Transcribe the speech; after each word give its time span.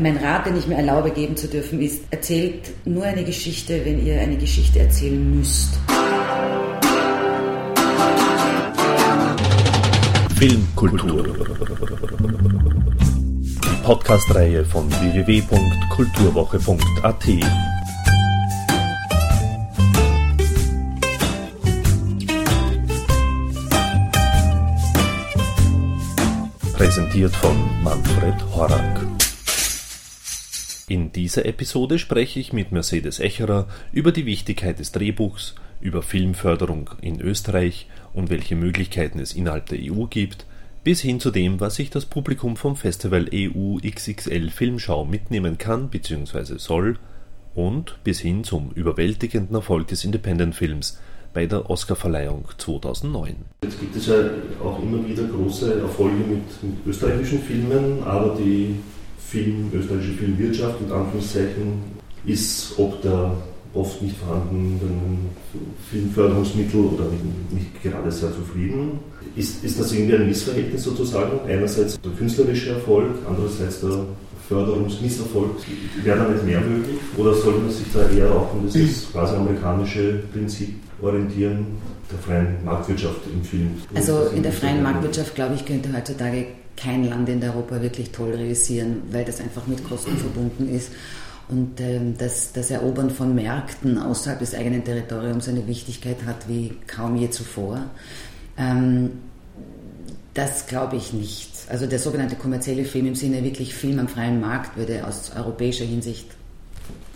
Mein 0.00 0.16
Rat, 0.16 0.46
den 0.46 0.56
ich 0.56 0.66
mir 0.66 0.74
erlaube 0.74 1.12
geben 1.12 1.36
zu 1.36 1.46
dürfen, 1.46 1.80
ist, 1.80 2.02
erzählt 2.10 2.72
nur 2.84 3.04
eine 3.04 3.22
Geschichte, 3.22 3.84
wenn 3.84 4.04
ihr 4.04 4.20
eine 4.20 4.36
Geschichte 4.36 4.80
erzählen 4.80 5.38
müsst. 5.38 5.78
Filmkultur. 10.36 11.46
Die 13.62 13.82
Podcast-Reihe 13.84 14.64
von 14.64 14.90
www.kulturwoche.at. 14.90 17.24
Präsentiert 26.72 27.36
von 27.36 27.56
Manfred 27.84 28.34
Horak. 28.56 29.06
In 30.86 31.12
dieser 31.12 31.46
Episode 31.46 31.98
spreche 31.98 32.38
ich 32.38 32.52
mit 32.52 32.70
Mercedes 32.70 33.18
Echerer 33.18 33.68
über 33.90 34.12
die 34.12 34.26
Wichtigkeit 34.26 34.78
des 34.78 34.92
Drehbuchs, 34.92 35.54
über 35.80 36.02
Filmförderung 36.02 36.90
in 37.00 37.22
Österreich 37.22 37.88
und 38.12 38.28
welche 38.28 38.54
Möglichkeiten 38.54 39.18
es 39.18 39.32
innerhalb 39.32 39.66
der 39.70 39.78
EU 39.80 40.04
gibt, 40.04 40.44
bis 40.82 41.00
hin 41.00 41.20
zu 41.20 41.30
dem, 41.30 41.58
was 41.58 41.76
sich 41.76 41.88
das 41.88 42.04
Publikum 42.04 42.58
vom 42.58 42.76
Festival 42.76 43.30
EU 43.32 43.78
XXL 43.78 44.50
Filmschau 44.50 45.06
mitnehmen 45.06 45.56
kann 45.56 45.88
bzw. 45.88 46.58
soll 46.58 46.98
und 47.54 47.96
bis 48.04 48.20
hin 48.20 48.44
zum 48.44 48.70
überwältigenden 48.72 49.56
Erfolg 49.56 49.88
des 49.88 50.04
Independent-Films 50.04 50.98
bei 51.32 51.46
der 51.46 51.70
Oscarverleihung 51.70 52.44
2009. 52.58 53.36
Jetzt 53.62 53.80
gibt 53.80 53.96
es 53.96 54.06
ja 54.06 54.16
auch 54.62 54.82
immer 54.82 55.08
wieder 55.08 55.24
große 55.24 55.80
Erfolge 55.80 56.16
mit, 56.16 56.62
mit 56.62 56.86
österreichischen 56.86 57.40
Filmen, 57.40 58.02
aber 58.02 58.36
die 58.38 58.76
Film, 59.28 59.70
österreichische 59.72 60.12
Filmwirtschaft 60.12 60.80
und 60.80 60.92
Anführungszeichen 60.92 61.94
ist 62.26 62.74
ob 62.78 63.02
der 63.02 63.36
oft 63.74 64.00
nicht 64.00 64.16
vorhandenen 64.16 65.30
Filmförderungsmittel 65.90 66.80
oder 66.80 67.04
nicht 67.50 67.82
gerade 67.82 68.10
sehr 68.10 68.32
zufrieden. 68.32 69.00
Ist, 69.36 69.64
ist 69.64 69.80
das 69.80 69.92
irgendwie 69.92 70.14
ein 70.14 70.28
Missverhältnis 70.28 70.84
sozusagen? 70.84 71.40
Einerseits 71.48 72.00
der 72.00 72.12
künstlerische 72.12 72.70
Erfolg, 72.70 73.10
andererseits 73.28 73.80
der 73.80 74.04
Förderungsmisserfolg. 74.48 75.50
Wäre 76.04 76.18
da 76.18 76.28
nicht 76.28 76.44
mehr 76.44 76.60
möglich? 76.60 76.98
Oder 77.16 77.34
sollte 77.34 77.60
man 77.60 77.70
sich 77.70 77.86
da 77.92 78.08
eher 78.10 78.30
auch 78.30 78.52
an 78.52 78.64
das 78.64 79.10
quasi 79.10 79.34
amerikanische 79.34 80.20
Prinzip 80.32 80.74
orientieren, 81.02 81.66
der 82.12 82.18
freien 82.18 82.64
Marktwirtschaft 82.64 83.20
im 83.32 83.42
Film? 83.42 83.70
Also 83.94 84.28
in 84.36 84.42
der 84.42 84.52
freien 84.52 84.82
Marktwirtschaft, 84.82 85.34
glaube 85.34 85.54
ich, 85.54 85.64
könnte 85.64 85.92
heutzutage 85.92 86.46
kein 86.76 87.04
Land 87.08 87.28
in 87.28 87.42
Europa 87.42 87.80
wirklich 87.80 88.10
toll 88.10 88.30
realisieren, 88.30 89.02
weil 89.10 89.24
das 89.24 89.40
einfach 89.40 89.66
mit 89.66 89.84
Kosten 89.84 90.16
verbunden 90.16 90.68
ist. 90.68 90.90
Und 91.48 91.80
ähm, 91.80 92.16
das, 92.16 92.52
das 92.52 92.70
Erobern 92.70 93.10
von 93.10 93.34
Märkten 93.34 93.98
außerhalb 93.98 94.38
des 94.38 94.54
eigenen 94.54 94.82
Territoriums 94.82 95.48
eine 95.48 95.66
Wichtigkeit 95.66 96.24
hat 96.26 96.48
wie 96.48 96.72
kaum 96.86 97.16
je 97.16 97.30
zuvor. 97.30 97.84
Ähm, 98.56 99.10
das 100.32 100.66
glaube 100.66 100.96
ich 100.96 101.12
nicht. 101.12 101.50
Also 101.68 101.86
der 101.86 101.98
sogenannte 101.98 102.36
kommerzielle 102.36 102.84
Film 102.84 103.06
im 103.06 103.14
Sinne 103.14 103.44
wirklich 103.44 103.74
Film 103.74 103.98
am 103.98 104.08
freien 104.08 104.40
Markt 104.40 104.76
würde 104.76 105.06
aus 105.06 105.32
europäischer 105.36 105.84
Hinsicht 105.84 106.26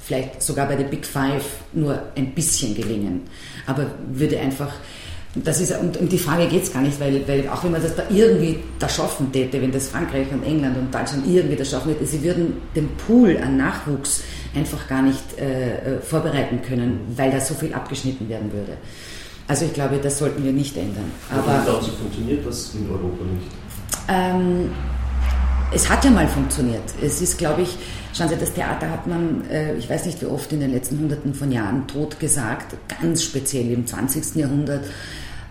vielleicht 0.09 0.43
sogar 0.43 0.67
bei 0.67 0.77
den 0.77 0.89
Big 0.89 1.05
Five 1.05 1.45
nur 1.75 2.03
ein 2.17 2.35
bisschen 2.35 2.75
gelingen, 2.75 3.23
aber 3.67 3.87
würde 4.11 4.41
einfach 4.41 4.73
das 5.35 5.61
ist, 5.61 5.79
und 5.79 5.97
um 5.99 6.09
die 6.09 6.19
Frage 6.19 6.47
geht 6.47 6.63
es 6.63 6.73
gar 6.73 6.83
nicht, 6.83 6.99
weil, 7.01 7.27
weil 7.29 7.49
auch 7.49 7.63
wenn 7.63 7.73
man 7.73 7.83
das 7.83 7.95
da 7.95 8.05
irgendwie 8.11 8.59
da 8.79 8.89
schaffen 8.89 9.31
täte, 9.31 9.61
wenn 9.61 9.71
das 9.71 9.89
Frankreich 9.89 10.27
und 10.33 10.43
England 10.43 10.77
und 10.77 10.95
Deutschland 10.95 11.27
irgendwie 11.27 11.57
das 11.57 11.71
schaffen 11.71 11.91
hätte, 11.93 12.07
sie 12.07 12.23
würden 12.23 12.55
den 12.75 12.89
Pool 12.97 13.37
an 13.39 13.57
Nachwuchs 13.57 14.23
einfach 14.55 14.89
gar 14.89 15.03
nicht 15.03 15.39
äh, 15.39 15.97
äh 15.97 16.01
vorbereiten 16.01 16.63
können, 16.63 17.01
weil 17.17 17.31
da 17.31 17.41
so 17.41 17.55
viel 17.55 17.75
abgeschnitten 17.75 18.29
werden 18.29 18.53
würde. 18.53 18.79
Also 19.47 19.65
ich 19.65 19.73
glaube, 19.73 19.99
das 20.03 20.19
sollten 20.19 20.45
wir 20.45 20.53
nicht 20.53 20.77
ändern. 20.77 21.11
Aber 21.31 21.63
glauben 21.65 21.85
Sie, 21.85 21.91
funktioniert 21.93 22.47
das 22.47 22.75
in 22.75 22.89
Europa 22.91 23.25
nicht? 23.25 23.47
Ähm, 24.09 24.71
es 25.73 25.89
hat 25.89 26.05
ja 26.05 26.11
mal 26.11 26.29
funktioniert. 26.29 26.83
Es 27.03 27.21
ist, 27.21 27.39
glaube 27.39 27.63
ich, 27.63 27.77
schauen 28.15 28.29
Sie, 28.29 28.37
das 28.37 28.53
Theater 28.53 28.91
hat 28.91 29.07
man, 29.07 29.49
äh, 29.51 29.75
ich 29.77 29.89
weiß 29.89 30.07
nicht 30.07 30.21
wie 30.23 30.27
oft 30.27 30.53
in 30.53 30.61
den 30.61 30.73
letzten 30.73 30.99
Hunderten 30.99 31.35
von 31.35 31.53
Jahren 31.53 31.87
tot 31.87 32.19
gesagt, 32.19 32.77
ganz 33.01 33.23
speziell 33.23 33.71
im 33.71 33.87
20. 33.87 34.37
Jahrhundert 34.37 34.85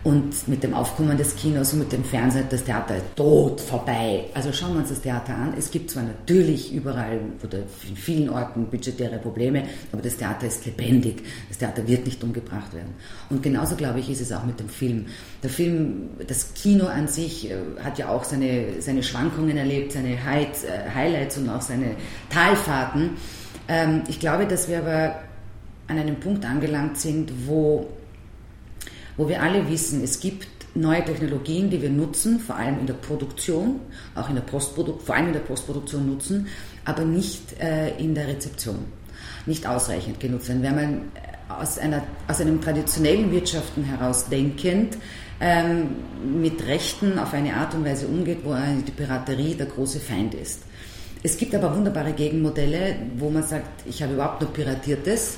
und 0.07 0.47
mit 0.47 0.63
dem 0.63 0.73
Aufkommen 0.73 1.17
des 1.17 1.35
Kinos 1.35 1.73
und 1.73 1.79
mit 1.79 1.91
dem 1.91 2.05
Fernsehen, 2.05 2.45
das 2.49 2.63
Theater 2.63 2.95
ist 2.95 3.13
tot 3.17 3.59
vorbei. 3.59 4.23
Also 4.33 4.53
schauen 4.53 4.71
wir 4.75 4.79
uns 4.79 4.87
das 4.87 5.01
Theater 5.01 5.35
an. 5.35 5.53
Es 5.57 5.69
gibt 5.69 5.91
zwar 5.91 6.03
natürlich 6.03 6.73
überall 6.73 7.19
oder 7.43 7.57
in 7.89 7.97
vielen 7.97 8.29
Orten 8.29 8.67
budgetäre 8.67 9.17
Probleme, 9.17 9.63
aber 9.91 10.01
das 10.01 10.15
Theater 10.15 10.47
ist 10.47 10.65
lebendig. 10.65 11.23
Das 11.49 11.57
Theater 11.57 11.85
wird 11.85 12.05
nicht 12.05 12.23
umgebracht 12.23 12.73
werden. 12.73 12.93
Und 13.29 13.43
genauso, 13.43 13.75
glaube 13.75 13.99
ich, 13.99 14.09
ist 14.09 14.21
es 14.21 14.31
auch 14.31 14.45
mit 14.45 14.61
dem 14.61 14.69
Film. 14.69 15.07
Der 15.43 15.49
Film, 15.49 16.11
das 16.25 16.53
Kino 16.53 16.85
an 16.85 17.09
sich 17.09 17.51
äh, 17.51 17.55
hat 17.83 17.99
ja 17.99 18.07
auch 18.07 18.23
seine, 18.23 18.81
seine 18.81 19.03
Schwankungen 19.03 19.57
erlebt, 19.57 19.91
seine 19.91 20.13
äh, 20.13 20.15
Highlights 20.95 21.37
und 21.37 21.49
auch 21.49 21.61
seine 21.61 21.97
Talfahrten. 22.29 23.09
Ähm, 23.67 24.03
ich 24.07 24.21
glaube, 24.21 24.47
dass 24.47 24.69
wir 24.69 24.77
aber 24.77 25.15
an 25.87 25.99
einem 25.99 26.15
Punkt 26.15 26.45
angelangt 26.45 26.97
sind, 26.97 27.29
wo 27.45 27.87
wo 29.17 29.27
wir 29.27 29.41
alle 29.41 29.69
wissen, 29.69 30.03
es 30.03 30.19
gibt 30.19 30.47
neue 30.75 31.03
Technologien, 31.03 31.69
die 31.69 31.81
wir 31.81 31.89
nutzen, 31.89 32.39
vor 32.39 32.55
allem 32.55 32.79
in 32.79 32.87
der 32.87 32.93
Produktion, 32.93 33.79
auch 34.15 34.29
in 34.29 34.35
der 34.35 34.43
Postproduktion, 34.43 35.05
vor 35.05 35.15
allem 35.15 35.27
in 35.27 35.33
der 35.33 35.39
Postproduktion 35.39 36.07
nutzen, 36.07 36.47
aber 36.85 37.03
nicht 37.03 37.59
äh, 37.59 37.97
in 37.97 38.13
der 38.13 38.27
Rezeption, 38.27 38.79
nicht 39.45 39.67
ausreichend 39.67 40.19
genutzt 40.19 40.47
werden. 40.49 40.63
Wenn 40.63 40.75
man 40.75 40.93
äh, 40.93 41.51
aus, 41.51 41.77
einer, 41.77 42.03
aus 42.27 42.41
einem 42.41 42.61
traditionellen 42.61 43.31
Wirtschaften 43.31 43.83
heraus 43.83 44.29
denkend 44.29 44.97
ähm, 45.39 45.87
mit 46.41 46.65
Rechten 46.67 47.17
auf 47.17 47.33
eine 47.33 47.55
Art 47.55 47.73
und 47.73 47.85
Weise 47.85 48.07
umgeht, 48.07 48.39
wo 48.43 48.55
die 48.55 48.91
Piraterie 48.91 49.55
der 49.55 49.67
große 49.67 49.99
Feind 49.99 50.33
ist. 50.33 50.61
Es 51.23 51.37
gibt 51.37 51.55
aber 51.55 51.75
wunderbare 51.75 52.13
Gegenmodelle, 52.13 52.95
wo 53.17 53.29
man 53.29 53.43
sagt, 53.43 53.87
ich 53.87 54.03
habe 54.03 54.13
überhaupt 54.13 54.41
nur 54.41 54.53
Piratiertes 54.53 55.37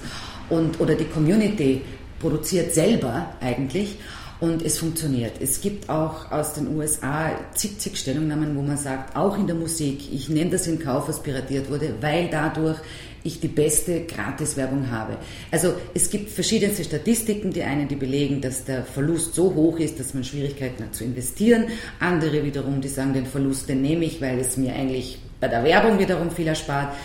und, 0.49 0.79
oder 0.79 0.95
die 0.95 1.05
Community 1.05 1.81
produziert 2.19 2.73
selber 2.73 3.33
eigentlich 3.41 3.97
und 4.39 4.61
es 4.61 4.79
funktioniert. 4.79 5.33
Es 5.41 5.59
gibt 5.59 5.89
auch 5.89 6.31
aus 6.31 6.53
den 6.53 6.75
USA 6.75 7.31
zig, 7.53 7.77
zig 7.79 7.97
Stellungnahmen, 7.97 8.55
wo 8.55 8.61
man 8.61 8.77
sagt, 8.77 9.15
auch 9.15 9.37
in 9.37 9.47
der 9.47 9.55
Musik, 9.55 10.01
ich 10.13 10.29
nehme 10.29 10.49
das 10.49 10.67
in 10.67 10.79
Kauf, 10.79 11.09
was 11.09 11.21
piratiert 11.21 11.69
wurde, 11.69 11.95
weil 11.99 12.29
dadurch 12.29 12.77
ich 13.23 13.41
die 13.41 13.49
beste 13.49 14.05
Gratiswerbung 14.05 14.89
habe. 14.89 15.17
Also 15.51 15.73
es 15.93 16.09
gibt 16.09 16.29
verschiedenste 16.29 16.85
Statistiken, 16.85 17.51
die 17.51 17.63
einen, 17.63 17.89
die 17.89 17.97
belegen, 17.97 18.39
dass 18.39 18.63
der 18.63 18.83
Verlust 18.83 19.35
so 19.35 19.53
hoch 19.53 19.77
ist, 19.77 19.99
dass 19.99 20.13
man 20.13 20.23
Schwierigkeiten 20.23 20.85
hat 20.85 20.95
zu 20.95 21.03
investieren. 21.03 21.65
Andere 21.99 22.43
wiederum, 22.45 22.79
die 22.79 22.87
sagen, 22.87 23.13
den 23.13 23.25
Verlust, 23.25 23.67
den 23.67 23.81
nehme 23.81 24.05
ich, 24.05 24.21
weil 24.21 24.39
es 24.39 24.55
mir 24.55 24.73
eigentlich 24.73 25.19
bei 25.41 25.49
der 25.49 25.65
Werbung 25.65 25.99
wiederum 25.99 26.31
viel 26.31 26.47
erspart 26.47 26.95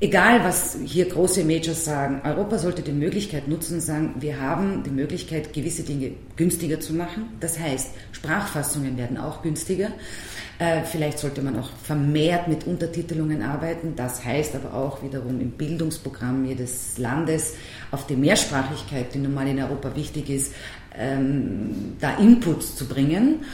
egal 0.00 0.44
was 0.44 0.78
hier 0.84 1.08
große 1.08 1.44
Majors 1.44 1.84
sagen, 1.84 2.20
Europa 2.24 2.58
sollte 2.58 2.82
die 2.82 2.92
Möglichkeit 2.92 3.48
nutzen 3.48 3.76
und 3.76 3.80
sagen, 3.80 4.14
wir 4.18 4.40
haben 4.40 4.82
die 4.82 4.90
Möglichkeit, 4.90 5.52
gewisse 5.52 5.82
Dinge 5.82 6.12
günstiger 6.36 6.80
zu 6.80 6.92
machen. 6.92 7.30
Das 7.40 7.58
heißt, 7.58 7.90
Sprachfassungen 8.12 8.96
werden 8.98 9.16
auch 9.16 9.42
günstiger. 9.42 9.90
Äh, 10.58 10.82
vielleicht 10.84 11.18
sollte 11.18 11.42
man 11.42 11.58
auch 11.58 11.70
vermehrt 11.82 12.48
mit 12.48 12.66
Untertitelungen 12.66 13.42
arbeiten. 13.42 13.94
Das 13.96 14.24
heißt 14.24 14.54
aber 14.54 14.74
auch 14.74 15.02
wiederum 15.02 15.40
im 15.40 15.50
Bildungsprogramm 15.50 16.44
jedes 16.46 16.98
Landes 16.98 17.54
auf 17.90 18.06
die 18.06 18.16
Mehrsprachigkeit, 18.16 19.14
die 19.14 19.18
nun 19.18 19.34
mal 19.34 19.48
in 19.48 19.62
Europa 19.62 19.94
wichtig 19.96 20.30
ist, 20.30 20.52
ähm, 20.98 21.94
da 22.00 22.16
Inputs 22.18 22.76
zu 22.76 22.86
bringen 22.86 23.44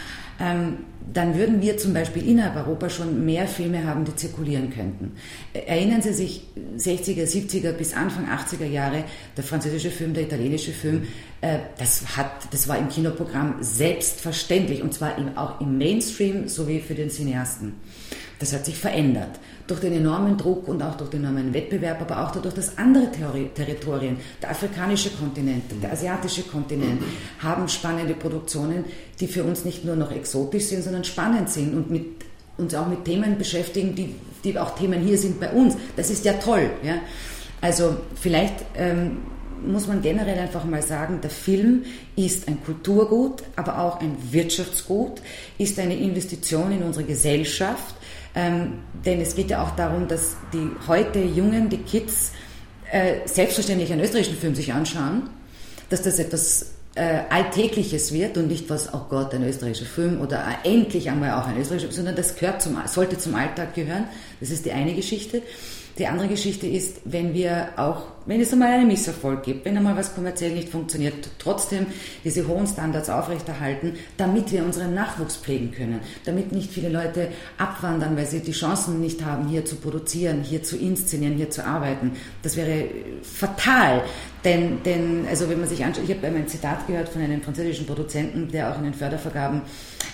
ähm, 0.43 0.79
dann 1.13 1.37
würden 1.37 1.63
wir 1.63 1.77
zum 1.79 1.95
Beispiel 1.95 2.27
innerhalb 2.27 2.57
Europa 2.57 2.91
schon 2.91 3.25
mehr 3.25 3.47
Filme 3.47 3.85
haben, 3.85 4.05
die 4.05 4.15
zirkulieren 4.17 4.71
könnten. 4.71 5.13
Erinnern 5.53 6.03
Sie 6.03 6.13
sich 6.13 6.49
60er, 6.77 7.27
70er 7.27 7.73
bis 7.73 7.95
Anfang 7.95 8.27
80er 8.29 8.67
Jahre, 8.67 9.05
der 9.37 9.45
französische 9.45 9.91
Film, 9.91 10.15
der 10.15 10.25
italienische 10.25 10.73
Film, 10.73 11.07
äh, 11.41 11.59
das, 11.79 12.17
hat, 12.17 12.49
das 12.51 12.67
war 12.67 12.79
im 12.79 12.89
Kinoprogramm 12.89 13.57
selbstverständlich 13.61 14.83
und 14.83 14.95
zwar 14.95 15.17
im, 15.17 15.37
auch 15.37 15.61
im 15.61 15.79
Mainstream 15.79 16.49
sowie 16.49 16.81
für 16.81 16.95
den 16.95 17.11
Cineasten. 17.11 17.75
Das 18.43 18.53
hat 18.53 18.65
sich 18.65 18.77
verändert. 18.77 19.39
Durch 19.69 19.79
den 19.79 19.93
enormen 19.93 20.37
Druck 20.37 20.67
und 20.67 20.83
auch 20.83 20.97
durch 20.97 21.11
den 21.11 21.23
enormen 21.23 21.55
Wettbewerb, 21.55 22.01
aber 22.01 22.25
auch 22.27 22.33
dadurch, 22.33 22.55
dass 22.55 22.77
andere 22.77 23.07
Territorien, 23.55 24.17
der 24.43 24.51
afrikanische 24.51 25.11
Kontinent, 25.11 25.63
der 25.81 25.93
asiatische 25.93 26.43
Kontinent, 26.43 27.01
haben 27.39 27.69
spannende 27.69 28.15
Produktionen, 28.15 28.85
die 29.21 29.29
für 29.29 29.45
uns 29.45 29.65
nicht 29.65 29.85
nur 29.85 29.95
noch 29.95 30.11
exotisch 30.11 30.65
sind, 30.65 30.83
sondern 30.83 31.05
spannend 31.05 31.51
sind 31.51 31.73
und 31.73 31.89
mit, 31.89 32.05
uns 32.59 32.75
auch 32.75 32.89
mit 32.89 33.05
Themen 33.05 33.39
beschäftigen, 33.39 33.95
die, 33.95 34.17
die 34.43 34.59
auch 34.59 34.75
Themen 34.75 35.01
hier 35.03 35.19
sind 35.19 35.39
bei 35.39 35.53
uns. 35.53 35.77
Das 35.95 36.11
ist 36.11 36.25
ja 36.25 36.33
toll. 36.33 36.69
Ja? 36.83 36.97
Also 37.61 37.97
vielleicht 38.17 38.57
ähm, 38.77 39.19
muss 39.65 39.87
man 39.87 40.03
generell 40.03 40.37
einfach 40.37 40.65
mal 40.65 40.83
sagen, 40.83 41.21
der 41.23 41.31
Film 41.31 41.85
ist 42.17 42.49
ein 42.49 42.61
Kulturgut, 42.65 43.45
aber 43.55 43.79
auch 43.79 44.01
ein 44.01 44.17
Wirtschaftsgut, 44.33 45.23
ist 45.59 45.79
eine 45.79 45.95
Investition 45.95 46.73
in 46.73 46.83
unsere 46.83 47.05
Gesellschaft, 47.05 47.95
Ähm, 48.35 48.79
denn 49.05 49.21
es 49.21 49.35
geht 49.35 49.51
ja 49.51 49.63
auch 49.63 49.77
darum, 49.77 50.09
dass 50.09 50.37
die 50.53 50.71
heute 50.87 51.19
Jungen, 51.21 51.69
die 51.69 51.79
Kids, 51.79 52.33
äh, 52.91 53.27
selbstverständlich 53.27 53.93
einen 53.93 54.03
österreichischen 54.03 54.39
Film 54.39 54.55
sich 54.55 54.73
anschauen, 54.73 55.31
dass 55.91 56.03
das 56.03 56.19
etwas 56.19 56.73
äh, 56.95 57.21
Alltägliches 57.31 58.13
wird 58.13 58.37
und 58.37 58.49
nicht 58.49 58.69
was, 58.69 58.93
oh 58.93 59.07
Gott, 59.09 59.35
ein 59.35 59.43
österreichischer 59.45 59.87
Film 59.87 60.21
oder 60.21 60.45
endlich 60.65 61.09
einmal 61.09 61.33
auch 61.33 61.47
ein 61.47 61.59
österreichischer 61.59 61.89
Film, 61.89 62.07
sondern 62.07 62.17
das 62.17 62.37
gehört 62.37 62.61
zum, 62.63 62.79
sollte 62.87 63.19
zum 63.19 63.35
Alltag 63.35 63.75
gehören. 63.75 64.05
Das 64.41 64.51
ist 64.51 64.65
die 64.65 64.73
eine 64.73 64.95
Geschichte. 64.95 65.43
Die 65.99 66.07
andere 66.07 66.29
Geschichte 66.29 66.67
ist, 66.67 66.99
wenn 67.05 67.35
wir 67.35 67.71
auch, 67.77 68.05
wenn 68.27 68.41
es 68.41 68.53
einmal 68.53 68.73
einen 68.73 68.89
Misserfolg 68.89 69.43
gibt, 69.43 69.65
wenn 69.65 69.77
einmal 69.77 69.97
was 69.97 70.15
kommerziell 70.15 70.53
nicht 70.53 70.69
funktioniert, 70.69 71.15
trotzdem 71.39 71.87
diese 72.25 72.47
hohen 72.47 72.67
Standards 72.67 73.11
aufrechterhalten, 73.11 73.95
damit 74.17 74.53
wir 74.53 74.65
unseren 74.65 74.95
Nachwuchs 74.95 75.37
pflegen 75.37 75.73
können, 75.73 76.01
damit 76.25 76.53
nicht 76.53 76.71
viele 76.71 76.89
Leute 76.89 77.29
abwandern, 77.59 78.17
weil 78.17 78.27
sie 78.27 78.41
die 78.41 78.53
Chancen 78.53 79.01
nicht 79.01 79.25
haben, 79.25 79.49
hier 79.49 79.65
zu 79.65 79.77
produzieren, 79.77 80.43
hier 80.43 80.63
zu 80.63 80.77
inszenieren, 80.77 81.37
hier 81.37 81.51
zu 81.51 81.65
arbeiten. 81.65 82.13
Das 82.43 82.57
wäre 82.57 82.87
fatal, 83.23 84.03
denn, 84.45 84.83
denn 84.83 85.27
also 85.29 85.49
wenn 85.49 85.61
man 85.61 85.69
sich 85.69 85.85
anschaut, 85.85 86.05
ich 86.05 86.15
habe 86.17 86.27
einmal 86.27 86.43
ein 86.43 86.49
Zitat 86.49 86.87
gehört 86.87 87.09
von 87.09 87.23
einem 87.23 87.43
französischen 87.43 87.87
Produzenten, 87.87 88.49
der 88.51 88.73
auch 88.73 88.79
in 88.79 88.85
den 88.85 88.95
Fördervergaben 88.95 89.63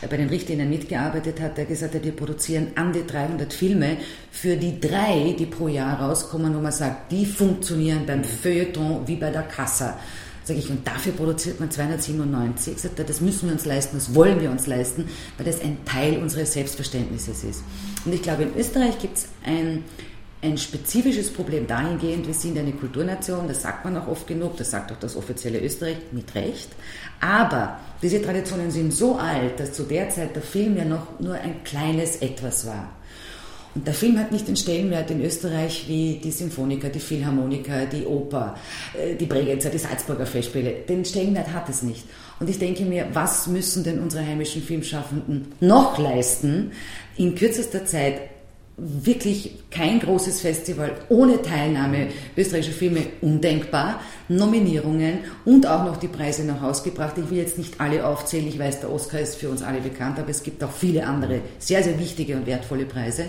bei 0.09 0.17
den 0.17 0.29
Richtlinien 0.29 0.69
mitgearbeitet 0.69 1.41
hat, 1.41 1.57
der 1.57 1.65
gesagt 1.65 1.95
hat, 1.95 2.05
wir 2.05 2.13
produzieren 2.13 2.69
an 2.75 2.93
die 2.93 3.07
300 3.07 3.53
Filme 3.53 3.97
für 4.31 4.57
die 4.57 4.79
drei, 4.79 5.35
die 5.37 5.47
pro 5.47 5.67
Jahr 5.69 6.01
rauskommen, 6.01 6.55
wo 6.55 6.61
man 6.61 6.73
sagt, 6.73 7.11
die 7.11 7.27
funktionieren 7.27 7.98
beim 8.07 8.25
Feuilleton 8.25 9.07
wie 9.07 9.17
bei 9.17 9.31
der 9.31 9.43
Kassa. 9.43 9.99
Sag 10.45 10.57
ich, 10.57 10.71
und 10.71 10.87
dafür 10.87 11.13
produziert 11.13 11.61
man 11.61 11.71
297. 11.71 12.79
Sagt 12.79 12.99
er, 12.99 13.05
das 13.05 13.21
müssen 13.21 13.49
wir 13.49 13.53
uns 13.53 13.67
leisten, 13.67 13.97
das 13.97 14.15
wollen 14.15 14.41
wir 14.41 14.51
uns 14.51 14.67
leisten, 14.67 15.07
weil 15.37 15.45
das 15.45 15.61
ein 15.61 15.85
Teil 15.85 16.19
unseres 16.19 16.55
Selbstverständnisses 16.55 17.45
ist. 17.45 17.63
Und 18.05 18.15
ich 18.15 18.23
glaube, 18.23 18.45
in 18.45 18.57
Österreich 18.57 18.99
gibt 18.99 19.19
es 19.19 19.29
ein 19.45 19.85
ein 20.41 20.57
spezifisches 20.57 21.33
Problem 21.33 21.67
dahingehend, 21.67 22.27
wir 22.27 22.35
sind 22.35 22.57
eine 22.59 22.73
Kulturnation, 22.73 23.49
das 23.49 23.63
sagt 23.63 23.85
man 23.85 23.97
auch 23.97 24.07
oft 24.07 24.27
genug, 24.27 24.57
das 24.57 24.71
sagt 24.71 24.93
auch 24.93 24.99
das 24.99 25.17
offizielle 25.17 25.61
Österreich 25.61 25.97
mit 26.13 26.33
Recht. 26.35 26.69
Aber 27.21 27.79
diese 28.01 28.23
Traditionen 28.23 28.71
sind 28.71 28.93
so 28.93 29.17
alt, 29.17 29.59
dass 29.59 29.73
zu 29.73 29.83
der 29.83 30.11
Zeit 30.11 30.37
der 30.37 30.43
Film 30.43 30.77
ja 30.77 30.85
noch 30.85 31.19
nur 31.19 31.35
ein 31.35 31.65
kleines 31.65 32.17
Etwas 32.17 32.67
war. 32.67 32.89
Und 33.75 33.87
der 33.87 33.95
Film 33.95 34.19
hat 34.19 34.33
nicht 34.33 34.49
den 34.49 34.57
Stellenwert 34.57 35.11
in 35.11 35.23
Österreich 35.23 35.85
wie 35.89 36.21
die 36.23 36.31
Symphoniker, 36.31 36.89
die 36.89 37.01
Philharmoniker, 37.01 37.87
die 37.87 38.07
Oper, 38.07 38.57
äh, 38.95 39.15
die 39.15 39.27
Bregenzer, 39.27 39.71
die 39.71 39.79
Salzburger 39.79 40.27
Festspiele. 40.27 40.75
Den 40.89 41.05
Stellenwert 41.05 41.53
hat 41.53 41.69
es 41.69 41.83
nicht. 41.83 42.05
Und 42.41 42.49
ich 42.49 42.59
denke 42.59 42.85
mir, 42.85 43.09
was 43.13 43.47
müssen 43.47 43.85
denn 43.85 44.01
unsere 44.01 44.25
heimischen 44.25 44.63
Filmschaffenden 44.63 45.53
noch 45.61 45.99
leisten, 45.99 46.73
in 47.17 47.35
kürzester 47.35 47.85
Zeit 47.85 48.21
wirklich 48.79 49.55
kein 49.71 49.99
großes 49.99 50.41
Festival 50.41 50.93
ohne 51.09 51.43
Teilnahme 51.43 52.09
österreichischer 52.37 52.77
Filme 52.77 53.07
undenkbar. 53.21 54.01
Nominierungen 54.29 55.21
und 55.45 55.67
auch 55.67 55.85
noch 55.85 55.97
die 55.97 56.09
Preise 56.09 56.45
nach 56.45 56.61
Hause 56.61 56.85
gebracht. 56.85 57.15
Ich 57.17 57.31
will 57.31 57.39
jetzt 57.39 57.59
nicht 57.59 57.81
alle 57.81 58.07
aufzählen, 58.07 58.47
ich 58.47 58.59
weiß, 58.59 58.81
der 58.81 58.93
Oscar 58.93 59.21
ist 59.21 59.37
für 59.37 59.49
uns 59.49 59.63
alle 59.63 59.81
bekannt, 59.81 60.19
aber 60.19 60.29
es 60.29 60.43
gibt 60.43 60.63
auch 60.63 60.71
viele 60.71 61.07
andere 61.07 61.41
sehr, 61.59 61.83
sehr 61.83 61.99
wichtige 61.99 62.37
und 62.37 62.47
wertvolle 62.47 62.85
Preise. 62.85 63.25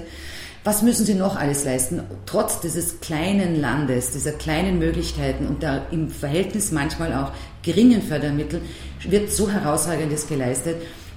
Was 0.65 0.81
müssen 0.81 1.05
sie 1.05 1.13
noch 1.13 1.37
alles 1.37 1.63
leisten? 1.63 2.03
Trotz 2.25 2.59
dieses 2.59 2.99
kleinen 2.99 3.61
Landes, 3.61 4.11
dieser 4.11 4.33
kleinen 4.33 4.77
Möglichkeiten 4.77 5.47
und 5.47 5.63
der 5.63 5.85
im 5.91 6.09
Verhältnis 6.09 6.71
manchmal 6.71 7.13
auch 7.13 7.31
geringen 7.63 8.01
Fördermittel 8.01 8.61
wird 9.07 9.31
so 9.31 9.49
herausragendes 9.49 10.27
geleistet. 10.27 10.75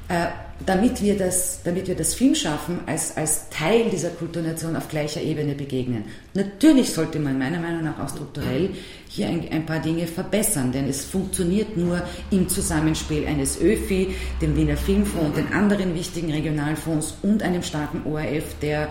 Äh, 0.08 0.26
damit 0.66 1.02
wir 1.02 1.16
das, 1.16 1.60
damit 1.64 1.88
wir 1.88 1.94
das 1.94 2.14
Filmschaffen 2.14 2.80
als, 2.86 3.16
als 3.16 3.48
Teil 3.50 3.90
dieser 3.90 4.10
Kulturnation 4.10 4.76
auf 4.76 4.88
gleicher 4.88 5.20
Ebene 5.20 5.54
begegnen. 5.54 6.04
Natürlich 6.34 6.90
sollte 6.90 7.18
man 7.18 7.38
meiner 7.38 7.60
Meinung 7.60 7.84
nach 7.84 7.98
auch 7.98 8.08
strukturell 8.08 8.70
hier 9.08 9.28
ein, 9.28 9.48
ein, 9.50 9.66
paar 9.66 9.80
Dinge 9.80 10.06
verbessern, 10.06 10.72
denn 10.72 10.88
es 10.88 11.04
funktioniert 11.04 11.76
nur 11.76 12.02
im 12.30 12.48
Zusammenspiel 12.48 13.26
eines 13.26 13.60
ÖFI, 13.60 14.14
dem 14.40 14.56
Wiener 14.56 14.76
Filmfonds, 14.76 15.36
den 15.36 15.52
anderen 15.52 15.94
wichtigen 15.94 16.30
Regionalfonds 16.30 17.14
und 17.22 17.42
einem 17.42 17.62
starken 17.62 18.02
ORF, 18.06 18.54
der 18.60 18.88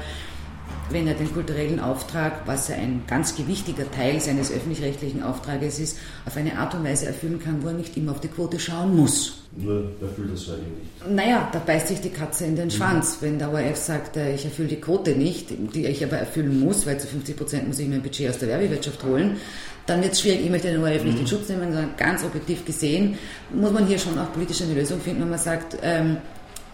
wenn 0.94 1.08
er 1.08 1.14
den 1.14 1.34
kulturellen 1.34 1.80
Auftrag, 1.80 2.42
was 2.46 2.68
ja 2.68 2.76
ein 2.76 3.04
ganz 3.08 3.36
gewichtiger 3.36 3.90
Teil 3.92 4.20
seines 4.20 4.52
öffentlich-rechtlichen 4.52 5.24
Auftrages 5.24 5.80
ist, 5.80 5.98
auf 6.26 6.38
eine 6.38 6.58
Art 6.58 6.74
und 6.76 6.84
Weise 6.84 7.08
erfüllen 7.08 7.40
kann, 7.40 7.64
wo 7.64 7.68
er 7.68 7.74
nicht 7.74 7.96
immer 7.98 8.12
auf 8.12 8.20
die 8.20 8.28
Quote 8.28 8.60
schauen 8.60 8.96
muss. 8.96 9.42
Nur 9.56 9.92
erfüllt 10.02 10.34
das 10.34 10.48
ja 10.48 10.54
nicht. 10.54 11.16
Naja, 11.16 11.50
da 11.52 11.60
beißt 11.60 11.90
sich 11.90 12.00
die 12.00 12.10
Katze 12.10 12.46
in 12.46 12.56
den 12.56 12.66
mhm. 12.66 12.72
Schwanz. 12.72 13.18
Wenn 13.22 13.38
der 13.38 13.52
ORF 13.52 13.76
sagt, 13.76 14.18
äh, 14.18 14.34
ich 14.34 14.46
erfülle 14.46 14.70
die 14.70 14.80
Quote 14.80 15.12
nicht, 15.12 15.50
die 15.74 15.86
ich 15.86 16.04
aber 16.04 16.18
erfüllen 16.18 16.60
muss, 16.60 16.86
weil 16.86 17.00
zu 17.00 17.08
50 17.08 17.36
Prozent 17.36 17.68
muss 17.68 17.80
ich 17.80 17.88
mein 17.88 18.02
Budget 18.02 18.30
aus 18.30 18.38
der 18.38 18.48
Werbewirtschaft 18.50 19.04
holen, 19.04 19.38
dann 19.86 20.02
wird 20.02 20.14
es 20.14 20.22
schwierig. 20.22 20.46
Ich 20.46 20.50
möchte 20.50 20.72
den 20.72 20.82
ORF 20.82 21.04
nicht 21.04 21.18
in 21.18 21.24
mhm. 21.24 21.28
Schutz 21.28 21.50
nehmen, 21.50 21.74
sondern 21.74 21.98
ganz 21.98 22.24
objektiv 22.24 22.66
gesehen 22.66 23.18
muss 23.54 23.72
man 23.72 23.88
hier 23.88 24.00
schon 24.00 24.18
auch 24.18 24.32
politisch 24.32 24.62
eine 24.62 24.74
Lösung 24.74 25.02
finden, 25.02 25.22
wenn 25.22 25.30
man 25.32 25.40
sagt, 25.40 25.78
ähm, 25.82 26.18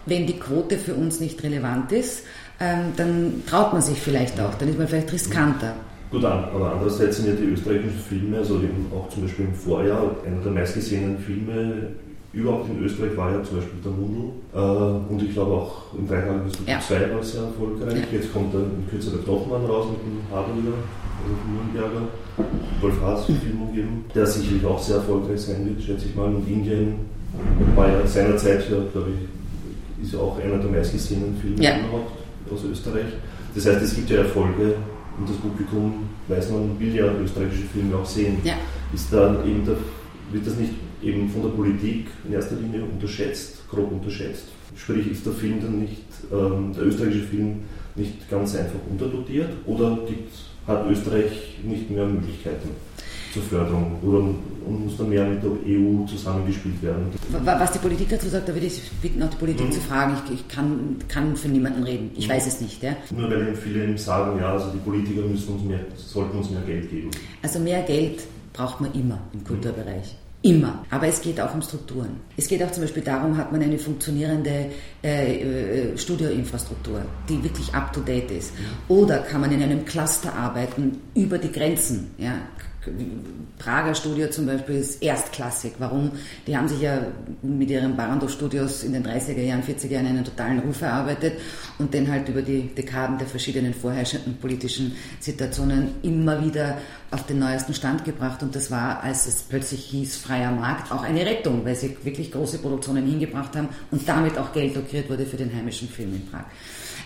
wenn 0.06 0.26
die 0.26 0.38
Quote 0.38 0.78
für 0.78 0.94
uns 0.94 1.20
nicht 1.20 1.42
relevant 1.42 1.92
ist, 1.92 2.22
ähm, 2.60 2.92
dann 2.96 3.42
traut 3.46 3.72
man 3.72 3.82
sich 3.82 3.98
vielleicht 4.00 4.40
auch, 4.40 4.54
dann 4.54 4.68
ist 4.68 4.78
man 4.78 4.88
vielleicht 4.88 5.12
riskanter. 5.12 5.74
Gut, 6.10 6.24
aber 6.24 6.72
andererseits 6.72 7.18
sind 7.18 7.28
ja 7.28 7.34
die 7.34 7.52
österreichischen 7.52 7.98
Filme, 8.08 8.38
also 8.38 8.60
auch 8.96 9.08
zum 9.10 9.24
Beispiel 9.24 9.44
im 9.44 9.54
Vorjahr, 9.54 10.16
einer 10.26 10.42
der 10.42 10.52
meistgesehenen 10.52 11.18
Filme 11.18 11.88
überhaupt 12.32 12.68
in 12.68 12.84
Österreich 12.84 13.16
war 13.16 13.30
ja 13.32 13.42
zum 13.42 13.56
Beispiel 13.56 13.80
der 13.82 13.92
Mundl. 13.92 14.32
Äh, 14.54 15.12
und 15.12 15.22
ich 15.22 15.32
glaube 15.32 15.52
auch 15.52 15.94
im 15.96 16.06
Dreiklang 16.06 16.44
bis 16.44 16.54
ja. 16.66 16.80
2 16.80 17.14
war 17.14 17.22
sehr 17.22 17.42
erfolgreich. 17.42 17.94
Ja. 17.94 18.18
Jetzt 18.18 18.32
kommt 18.32 18.54
dann 18.54 18.64
in 18.64 18.88
Kürze 18.88 19.10
der 19.10 19.20
Knochmann 19.20 19.64
raus 19.64 19.86
mit 19.90 20.00
dem 20.00 20.20
Haberliger, 20.30 20.76
also 21.22 21.34
dem 21.34 21.54
Nürnberger, 21.54 22.08
Wolf 22.80 23.00
Haas 23.00 23.24
Film 23.26 23.72
geben, 23.74 24.04
der 24.14 24.26
sicherlich 24.26 24.64
auch 24.64 24.78
sehr 24.78 24.96
erfolgreich 24.96 25.40
sein 25.40 25.66
wird, 25.66 25.82
schätze 25.82 26.06
ich 26.06 26.14
mal. 26.14 26.26
Und 26.26 26.46
Indien 26.48 26.96
war 27.74 27.88
ja 27.88 28.06
seinerzeit, 28.06 28.68
ja, 28.70 28.76
glaube 28.92 29.10
ich, 29.10 30.04
ist 30.04 30.12
ja 30.12 30.20
auch 30.20 30.38
einer 30.38 30.58
der 30.58 30.70
meistgesehenen 30.70 31.36
Filme 31.40 31.62
ja. 31.62 31.78
überhaupt 31.78 32.17
aus 32.52 32.64
Österreich. 32.64 33.12
Das 33.54 33.66
heißt, 33.66 33.82
es 33.82 33.94
gibt 33.94 34.10
ja 34.10 34.18
Erfolge 34.18 34.74
und 35.18 35.28
das 35.28 35.36
Publikum 35.36 36.08
weiß, 36.28 36.50
man 36.50 36.78
will 36.78 36.94
ja 36.94 37.12
österreichische 37.22 37.64
Filme 37.72 37.96
auch 37.96 38.06
sehen. 38.06 38.38
Ja. 38.44 38.54
Ist 38.94 39.12
dann 39.12 39.46
eben 39.48 39.64
der, 39.64 39.76
wird 40.32 40.46
das 40.46 40.56
nicht 40.56 40.72
eben 41.02 41.28
von 41.28 41.42
der 41.42 41.50
Politik 41.50 42.06
in 42.26 42.32
erster 42.32 42.56
Linie 42.56 42.82
unterschätzt, 42.84 43.68
grob 43.68 43.92
unterschätzt? 43.92 44.44
Sprich, 44.76 45.10
ist 45.10 45.26
der 45.26 45.32
Film 45.32 45.60
dann 45.60 45.80
nicht, 45.80 46.04
ähm, 46.32 46.72
der 46.74 46.86
österreichische 46.86 47.24
Film 47.24 47.60
nicht 47.96 48.30
ganz 48.30 48.54
einfach 48.54 48.78
unterdotiert 48.88 49.50
oder 49.66 49.98
gibt, 50.06 50.32
hat 50.66 50.86
Österreich 50.88 51.58
nicht 51.64 51.90
mehr 51.90 52.06
Möglichkeiten? 52.06 52.68
Zur 53.38 53.58
Förderung 53.58 53.98
oder 54.02 54.24
muss 54.68 54.96
dann 54.98 55.08
mehr 55.08 55.24
mit 55.24 55.42
der 55.42 55.50
EU 55.50 56.04
zusammengespielt 56.06 56.82
werden. 56.82 57.06
Was 57.42 57.72
die 57.72 57.78
Politik 57.78 58.10
dazu 58.10 58.28
sagt, 58.28 58.48
da 58.48 58.54
würde 58.54 58.66
ich 58.66 58.82
bitten, 59.00 59.22
auch 59.22 59.30
die 59.30 59.36
Politik 59.36 59.66
mhm. 59.66 59.72
zu 59.72 59.80
fragen. 59.80 60.14
Ich, 60.26 60.34
ich, 60.34 60.48
kann, 60.48 60.96
kann 61.08 61.36
für 61.36 61.48
niemanden 61.48 61.82
reden. 61.84 62.10
Ich 62.16 62.28
mhm. 62.28 62.32
weiß 62.32 62.46
es 62.46 62.60
nicht. 62.60 62.82
Ja. 62.82 62.94
Nur 63.10 63.30
weil 63.30 63.54
viele 63.54 63.96
sagen, 63.96 64.38
ja, 64.38 64.52
also 64.52 64.70
die 64.70 64.78
Politiker 64.78 65.22
müssen 65.22 65.54
uns 65.54 65.64
mehr, 65.64 65.80
sollten 65.96 66.38
uns 66.38 66.50
mehr 66.50 66.60
Geld 66.62 66.90
geben. 66.90 67.10
Also 67.42 67.58
mehr 67.60 67.82
Geld 67.82 68.20
braucht 68.52 68.80
man 68.80 68.92
immer 68.92 69.18
im 69.32 69.42
Kulturbereich. 69.44 70.16
Immer. 70.42 70.84
Aber 70.90 71.08
es 71.08 71.20
geht 71.20 71.40
auch 71.40 71.52
um 71.52 71.62
Strukturen. 71.62 72.20
Es 72.36 72.46
geht 72.46 72.62
auch 72.62 72.70
zum 72.70 72.84
Beispiel 72.84 73.02
darum, 73.02 73.36
hat 73.36 73.50
man 73.50 73.60
eine 73.60 73.76
funktionierende 73.76 74.66
äh, 75.02 75.40
äh 75.40 75.98
Studioinfrastruktur, 75.98 77.02
die 77.28 77.42
wirklich 77.42 77.74
up-to-date 77.74 78.30
ist. 78.30 78.52
Mhm. 78.52 78.64
Oder 78.86 79.18
kann 79.18 79.40
man 79.40 79.50
in 79.50 79.62
einem 79.62 79.84
Cluster 79.84 80.32
arbeiten 80.32 81.00
über 81.16 81.38
die 81.38 81.50
Grenzen? 81.50 82.12
Ja? 82.18 82.34
Prager 83.58 83.94
Studio 83.94 84.30
zum 84.30 84.46
Beispiel 84.46 84.76
ist 84.76 85.02
erstklassig. 85.02 85.72
Warum? 85.78 86.12
Die 86.46 86.56
haben 86.56 86.68
sich 86.68 86.80
ja 86.80 87.06
mit 87.42 87.68
ihren 87.70 87.96
Barandov-Studios 87.96 88.84
in 88.84 88.92
den 88.92 89.04
30er 89.04 89.40
Jahren, 89.40 89.62
40er 89.62 89.88
Jahren 89.88 90.06
einen 90.06 90.24
totalen 90.24 90.60
Ruf 90.60 90.80
erarbeitet 90.80 91.34
und 91.78 91.92
den 91.92 92.10
halt 92.10 92.28
über 92.28 92.42
die 92.42 92.68
Dekaden 92.74 93.18
der 93.18 93.26
verschiedenen 93.26 93.74
vorherrschenden 93.74 94.36
politischen 94.36 94.94
Situationen 95.18 95.88
immer 96.02 96.44
wieder 96.44 96.78
auf 97.10 97.26
den 97.26 97.40
neuesten 97.40 97.74
Stand 97.74 98.04
gebracht. 98.04 98.42
Und 98.42 98.54
das 98.54 98.70
war, 98.70 99.02
als 99.02 99.26
es 99.26 99.42
plötzlich 99.42 99.84
hieß, 99.86 100.16
freier 100.18 100.52
Markt, 100.52 100.92
auch 100.92 101.02
eine 101.02 101.26
Rettung, 101.26 101.64
weil 101.64 101.74
sie 101.74 101.96
wirklich 102.04 102.30
große 102.30 102.58
Produktionen 102.58 103.06
hingebracht 103.06 103.56
haben 103.56 103.68
und 103.90 104.08
damit 104.08 104.38
auch 104.38 104.52
Geld 104.52 104.76
lukriert 104.76 105.10
wurde 105.10 105.26
für 105.26 105.36
den 105.36 105.52
heimischen 105.54 105.88
Film 105.88 106.14
in 106.14 106.26
Prag. 106.26 106.44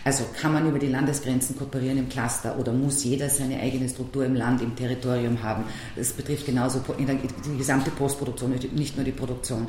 Also 0.04 0.25
kann 0.40 0.52
man 0.52 0.68
über 0.68 0.78
die 0.78 0.88
Landesgrenzen 0.88 1.56
kooperieren 1.56 1.99
im 1.99 2.09
Cluster 2.09 2.59
oder 2.59 2.73
muss 2.73 3.04
jeder 3.04 3.28
seine 3.28 3.61
eigene 3.61 3.88
Struktur 3.88 4.25
im 4.25 4.35
Land, 4.35 4.61
im 4.62 4.75
Territorium 4.75 5.42
haben? 5.42 5.64
Das 5.97 6.12
betrifft 6.12 6.47
genauso 6.47 6.80
die 6.99 7.59
gesamte 7.59 7.90
Postproduktion, 7.90 8.52
nicht 8.75 8.97
nur 8.97 9.04
die 9.04 9.12
Produktion. 9.12 9.68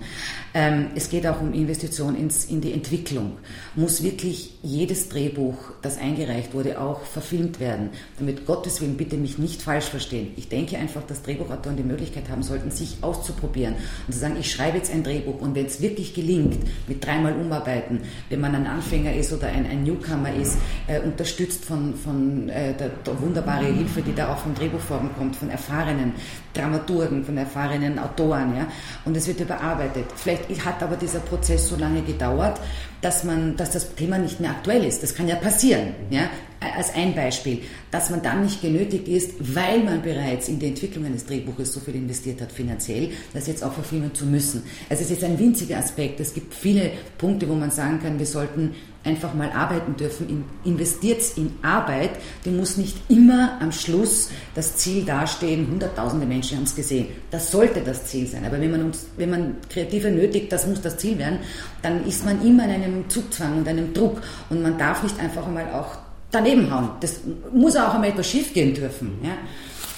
Ähm, 0.53 0.87
es 0.95 1.09
geht 1.09 1.27
auch 1.27 1.39
um 1.41 1.53
Investitionen 1.53 2.29
in 2.49 2.61
die 2.61 2.73
Entwicklung. 2.73 3.37
Muss 3.75 4.01
wirklich 4.01 4.57
jedes 4.63 5.09
Drehbuch, 5.09 5.55
das 5.81 5.97
eingereicht 5.97 6.53
wurde, 6.53 6.81
auch 6.81 7.01
verfilmt 7.01 7.59
werden? 7.59 7.89
Damit 8.17 8.45
Gottes 8.45 8.81
Willen 8.81 8.97
bitte 8.97 9.17
mich 9.17 9.37
nicht 9.37 9.61
falsch 9.61 9.85
verstehen. 9.85 10.31
Ich 10.35 10.49
denke 10.49 10.77
einfach, 10.77 11.03
dass 11.03 11.21
Drehbuchautoren 11.21 11.77
die 11.77 11.83
Möglichkeit 11.83 12.29
haben 12.29 12.43
sollten, 12.43 12.71
sich 12.71 12.97
auszuprobieren 13.01 13.75
und 14.07 14.13
zu 14.13 14.19
sagen, 14.19 14.37
ich 14.39 14.51
schreibe 14.51 14.77
jetzt 14.77 14.91
ein 14.91 15.03
Drehbuch 15.03 15.41
und 15.41 15.55
wenn 15.55 15.65
es 15.65 15.81
wirklich 15.81 16.13
gelingt, 16.13 16.59
mit 16.87 17.05
dreimal 17.05 17.33
umarbeiten, 17.33 18.01
wenn 18.29 18.41
man 18.41 18.55
ein 18.55 18.67
Anfänger 18.67 19.13
ist 19.13 19.31
oder 19.33 19.47
ein, 19.47 19.65
ein 19.65 19.83
Newcomer, 19.83 20.22
Förderprogramme 20.23 20.41
ist, 20.41 20.57
äh, 20.87 20.99
unterstützt 20.99 21.65
von, 21.65 21.93
von 21.95 22.49
äh, 22.49 22.73
der, 22.73 22.89
der 22.89 23.21
wunderbare 23.21 23.65
Hilfe, 23.65 24.01
die 24.01 24.15
da 24.15 24.33
auch 24.33 24.37
vom 24.37 24.55
Drehbuchforum 24.55 25.09
kommt, 25.17 25.35
von 25.35 25.49
erfahrenen 25.49 26.13
Dramaturgen, 26.53 27.25
von 27.25 27.37
erfahrenen 27.37 27.99
Autoren. 27.99 28.55
Ja? 28.55 28.67
Und 29.05 29.17
es 29.17 29.27
wird 29.27 29.39
überarbeitet. 29.39 30.05
Vielleicht 30.15 30.65
hat 30.65 30.81
aber 30.81 30.95
dieser 30.95 31.19
Prozess 31.19 31.67
so 31.67 31.75
lange 31.75 32.01
gedauert, 32.01 32.59
dass, 33.01 33.23
man, 33.23 33.57
dass 33.57 33.71
das 33.71 33.95
Thema 33.95 34.17
nicht 34.17 34.39
mehr 34.39 34.51
aktuell 34.51 34.83
ist. 34.83 35.03
Das 35.03 35.13
kann 35.13 35.27
ja 35.27 35.35
passieren. 35.35 35.93
Ja? 36.09 36.29
Als 36.77 36.95
ein 36.95 37.13
Beispiel, 37.13 37.59
dass 37.91 38.09
man 38.09 38.21
dann 38.21 38.43
nicht 38.43 38.61
genötigt 38.61 39.07
ist, 39.09 39.33
weil 39.53 39.83
man 39.83 40.01
bereits 40.01 40.47
in 40.47 40.59
die 40.59 40.67
Entwicklung 40.67 41.05
eines 41.05 41.25
Drehbuches 41.25 41.73
so 41.73 41.81
viel 41.81 41.95
investiert 41.95 42.39
hat 42.39 42.53
finanziell, 42.53 43.09
das 43.33 43.47
jetzt 43.47 43.63
auch 43.63 43.73
verfilmen 43.73 44.13
zu 44.13 44.25
müssen. 44.25 44.63
Also 44.89 45.03
es 45.03 45.11
ist 45.11 45.23
ein 45.25 45.37
winziger 45.37 45.77
Aspekt. 45.77 46.21
Es 46.21 46.33
gibt 46.33 46.53
viele 46.53 46.91
Punkte, 47.17 47.49
wo 47.49 47.55
man 47.55 47.69
sagen 47.69 47.99
kann, 48.01 48.17
wir 48.17 48.25
sollten 48.25 48.75
einfach 49.03 49.33
mal 49.33 49.51
arbeiten 49.51 49.95
dürfen. 49.95 50.45
Investiert 50.63 51.21
in 51.35 51.53
Arbeit, 51.61 52.11
die 52.45 52.49
muss 52.49 52.77
nicht 52.77 52.95
immer 53.09 53.59
am 53.61 53.71
Schluss 53.71 54.29
das 54.55 54.77
Ziel 54.77 55.03
dastehen, 55.03 55.67
hunderttausende 55.69 56.25
Menschen 56.25 56.42
haben 56.51 56.63
es 56.63 56.75
gesehen. 56.75 57.07
Das 57.31 57.51
sollte 57.51 57.81
das 57.81 58.05
Ziel 58.05 58.27
sein. 58.27 58.45
Aber 58.45 58.59
wenn 58.59 58.71
man, 58.71 58.83
uns, 58.83 59.05
wenn 59.17 59.29
man 59.29 59.55
Kreative 59.69 60.11
nötigt, 60.11 60.51
das 60.51 60.67
muss 60.67 60.81
das 60.81 60.97
Ziel 60.97 61.17
werden, 61.17 61.39
dann 61.81 62.05
ist 62.05 62.25
man 62.25 62.45
immer 62.45 62.65
in 62.65 62.71
einem 62.71 63.09
Zugzwang 63.09 63.59
und 63.59 63.67
einem 63.67 63.93
Druck. 63.93 64.21
Und 64.49 64.61
man 64.61 64.77
darf 64.77 65.03
nicht 65.03 65.19
einfach 65.19 65.47
einmal 65.47 65.71
auch 65.73 65.97
daneben 66.31 66.69
hauen. 66.73 66.89
Das 66.99 67.21
muss 67.53 67.75
auch 67.75 67.93
einmal 67.93 68.09
etwas 68.09 68.29
schief 68.29 68.53
gehen 68.53 68.73
dürfen. 68.73 69.19
Ja? 69.23 69.37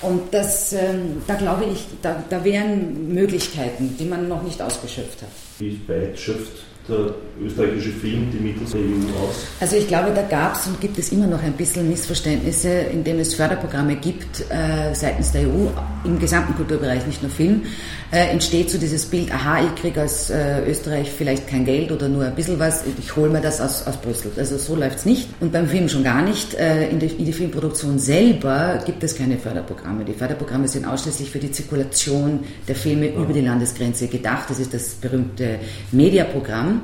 Und 0.08 0.34
das, 0.34 0.74
ähm, 0.74 1.24
da 1.26 1.36
glaube 1.36 1.66
ich, 1.66 1.86
da, 2.02 2.24
da 2.30 2.44
wären 2.44 3.14
Möglichkeiten, 3.14 3.96
die 3.98 4.06
man 4.06 4.28
noch 4.28 4.44
nicht 4.44 4.62
ausgeschöpft 4.62 5.22
hat. 5.22 5.30
Wie 5.58 5.80
weit 5.88 6.20
schöpft 6.20 6.75
der 6.88 7.16
österreichische 7.44 7.90
Film 7.90 8.30
die 8.32 8.40
Mittel 8.40 8.66
der 8.72 8.80
EU 8.80 9.28
aus? 9.28 9.36
Also 9.60 9.76
ich 9.76 9.88
glaube, 9.88 10.12
da 10.14 10.22
gab 10.22 10.56
es 10.56 10.68
und 10.68 10.80
gibt 10.80 10.98
es 10.98 11.12
immer 11.12 11.28
noch 11.28 11.42
ein 11.42 11.54
bisschen 11.54 11.90
Missverständnisse, 11.90 12.70
indem 12.70 13.20
es 13.20 13.34
Förderprogramme 13.34 13.96
gibt 13.96 14.42
äh, 14.50 14.94
seitens 14.94 15.32
der 15.32 15.44
EU 15.44 15.68
im 16.04 16.20
gesamten 16.20 16.56
Kulturbereich, 16.56 17.06
nicht 17.08 17.22
nur 17.22 17.32
Film, 17.32 17.64
äh, 18.12 18.30
entsteht 18.30 18.70
so 18.70 18.78
dieses 18.78 19.06
Bild, 19.06 19.34
aha, 19.34 19.64
ich 19.66 19.82
kriege 19.82 20.04
aus 20.04 20.30
äh, 20.30 20.64
Österreich 20.70 21.12
vielleicht 21.12 21.48
kein 21.48 21.66
Geld 21.66 21.92
oder 21.92 22.08
nur 22.08 22.24
ein 22.24 22.36
bisschen 22.36 22.60
was, 22.60 22.84
ich 23.00 23.16
hole 23.16 23.30
mir 23.30 23.42
das 23.42 23.60
aus, 23.60 23.86
aus 23.88 23.98
Brüssel. 23.98 24.32
Also 24.38 24.58
so 24.58 24.76
läuft 24.76 25.00
es 25.00 25.06
nicht. 25.06 25.28
Und 25.40 25.52
beim 25.52 25.68
Film 25.68 25.90
schon 25.90 26.04
gar 26.04 26.22
nicht. 26.22 26.54
Äh, 26.54 26.90
in, 26.90 27.00
die, 27.00 27.08
in 27.08 27.26
die 27.26 27.34
Filmproduktion 27.34 28.00
selber 28.00 28.82
gibt 28.86 29.04
es 29.04 29.16
keine 29.16 29.38
Förderprogramme. 29.38 30.06
Die 30.06 30.14
Förderprogramme 30.14 30.68
sind 30.68 30.86
ausschließlich 30.86 31.30
für 31.32 31.40
die 31.40 31.52
Zirkulation 31.52 32.42
der 32.68 32.76
Filme 32.76 33.08
ja. 33.08 33.16
über 33.16 33.34
die 33.34 33.42
Landesgrenze 33.42 34.08
gedacht. 34.08 34.50
Das 34.50 34.60
ist 34.60 34.74
das 34.74 34.90
berühmte 34.96 35.60
Mediaprogramm. 35.92 36.75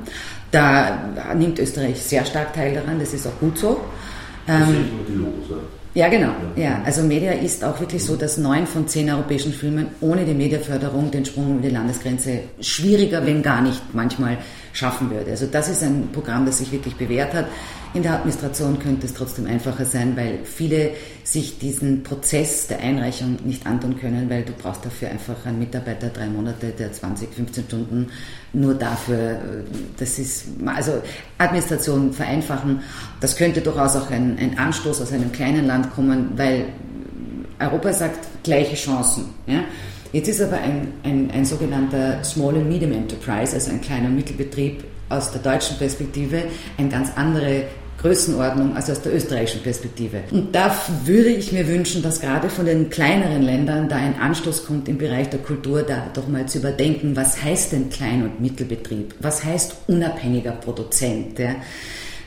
Da 0.50 0.98
nimmt 1.34 1.58
Österreich 1.58 2.02
sehr 2.02 2.24
stark 2.24 2.52
teil 2.52 2.74
daran, 2.74 2.98
das 2.98 3.14
ist 3.14 3.26
auch 3.26 3.38
gut 3.40 3.56
so. 3.56 3.80
Das 4.46 4.68
ähm, 4.68 4.84
die 5.08 5.14
Logos, 5.14 5.48
ja. 5.50 5.56
Ja, 5.94 6.08
genau. 6.08 6.30
Ja, 6.56 6.80
also 6.86 7.02
Media 7.02 7.32
ist 7.32 7.62
auch 7.62 7.78
wirklich 7.78 8.02
so, 8.02 8.16
dass 8.16 8.38
neun 8.38 8.66
von 8.66 8.88
zehn 8.88 9.10
europäischen 9.10 9.52
Filmen 9.52 9.88
ohne 10.00 10.24
die 10.24 10.32
Mediaförderung 10.32 11.10
den 11.10 11.26
Sprung 11.26 11.58
über 11.58 11.68
die 11.68 11.74
Landesgrenze 11.74 12.40
schwieriger, 12.60 13.26
wenn 13.26 13.42
gar 13.42 13.60
nicht 13.60 13.82
manchmal 13.92 14.38
schaffen 14.72 15.10
würde. 15.10 15.30
Also 15.30 15.46
das 15.46 15.68
ist 15.68 15.82
ein 15.82 16.08
Programm, 16.12 16.46
das 16.46 16.58
sich 16.58 16.72
wirklich 16.72 16.96
bewährt 16.96 17.34
hat. 17.34 17.46
In 17.94 18.02
der 18.02 18.14
Administration 18.14 18.78
könnte 18.78 19.06
es 19.06 19.12
trotzdem 19.12 19.46
einfacher 19.46 19.84
sein, 19.84 20.16
weil 20.16 20.40
viele 20.44 20.92
sich 21.24 21.58
diesen 21.58 22.02
Prozess 22.02 22.66
der 22.66 22.80
Einreichung 22.80 23.36
nicht 23.44 23.66
antun 23.66 23.98
können, 24.00 24.30
weil 24.30 24.44
du 24.44 24.52
brauchst 24.52 24.84
dafür 24.84 25.10
einfach 25.10 25.44
einen 25.44 25.58
Mitarbeiter 25.58 26.08
drei 26.08 26.26
Monate, 26.26 26.68
der 26.70 26.90
20, 26.90 27.34
15 27.34 27.64
Stunden 27.64 28.08
nur 28.54 28.74
dafür, 28.74 29.38
das 29.98 30.18
ist, 30.18 30.46
also 30.64 31.02
Administration 31.36 32.12
vereinfachen, 32.12 32.80
das 33.20 33.36
könnte 33.36 33.60
durchaus 33.60 33.94
auch 33.96 34.10
ein, 34.10 34.38
ein 34.38 34.58
Anstoß 34.58 35.02
aus 35.02 35.12
einem 35.12 35.30
kleinen 35.32 35.66
Land 35.66 35.94
kommen, 35.94 36.32
weil 36.36 36.66
Europa 37.58 37.92
sagt 37.92 38.42
gleiche 38.42 38.74
Chancen. 38.74 39.26
Ja? 39.46 39.64
Jetzt 40.12 40.28
ist 40.28 40.42
aber 40.42 40.58
ein, 40.58 40.88
ein, 41.04 41.30
ein 41.30 41.44
sogenannter 41.44 42.22
Small 42.22 42.56
and 42.56 42.68
Medium 42.68 42.92
Enterprise, 42.92 43.54
also 43.54 43.70
ein 43.70 43.80
kleiner 43.80 44.10
Mittelbetrieb 44.10 44.84
aus 45.08 45.32
der 45.32 45.40
deutschen 45.40 45.78
Perspektive, 45.78 46.42
eine 46.76 46.88
ganz 46.88 47.10
andere 47.16 47.64
Größenordnung 48.02 48.74
als 48.76 48.90
aus 48.90 49.00
der 49.00 49.14
österreichischen 49.14 49.62
Perspektive. 49.62 50.22
Und 50.32 50.54
da 50.54 50.74
würde 51.04 51.30
ich 51.30 51.52
mir 51.52 51.66
wünschen, 51.68 52.02
dass 52.02 52.20
gerade 52.20 52.50
von 52.50 52.66
den 52.66 52.90
kleineren 52.90 53.42
Ländern 53.42 53.88
da 53.88 53.96
ein 53.96 54.18
Anstoß 54.20 54.66
kommt 54.66 54.88
im 54.88 54.98
Bereich 54.98 55.30
der 55.30 55.38
Kultur, 55.38 55.82
da 55.82 56.08
doch 56.12 56.26
mal 56.28 56.46
zu 56.46 56.58
überdenken, 56.58 57.14
was 57.16 57.42
heißt 57.42 57.72
denn 57.72 57.90
Klein- 57.90 58.24
und 58.24 58.40
Mittelbetrieb? 58.40 59.14
Was 59.20 59.44
heißt 59.44 59.76
unabhängiger 59.86 60.52
Produzent? 60.52 61.38
Ja? 61.38 61.54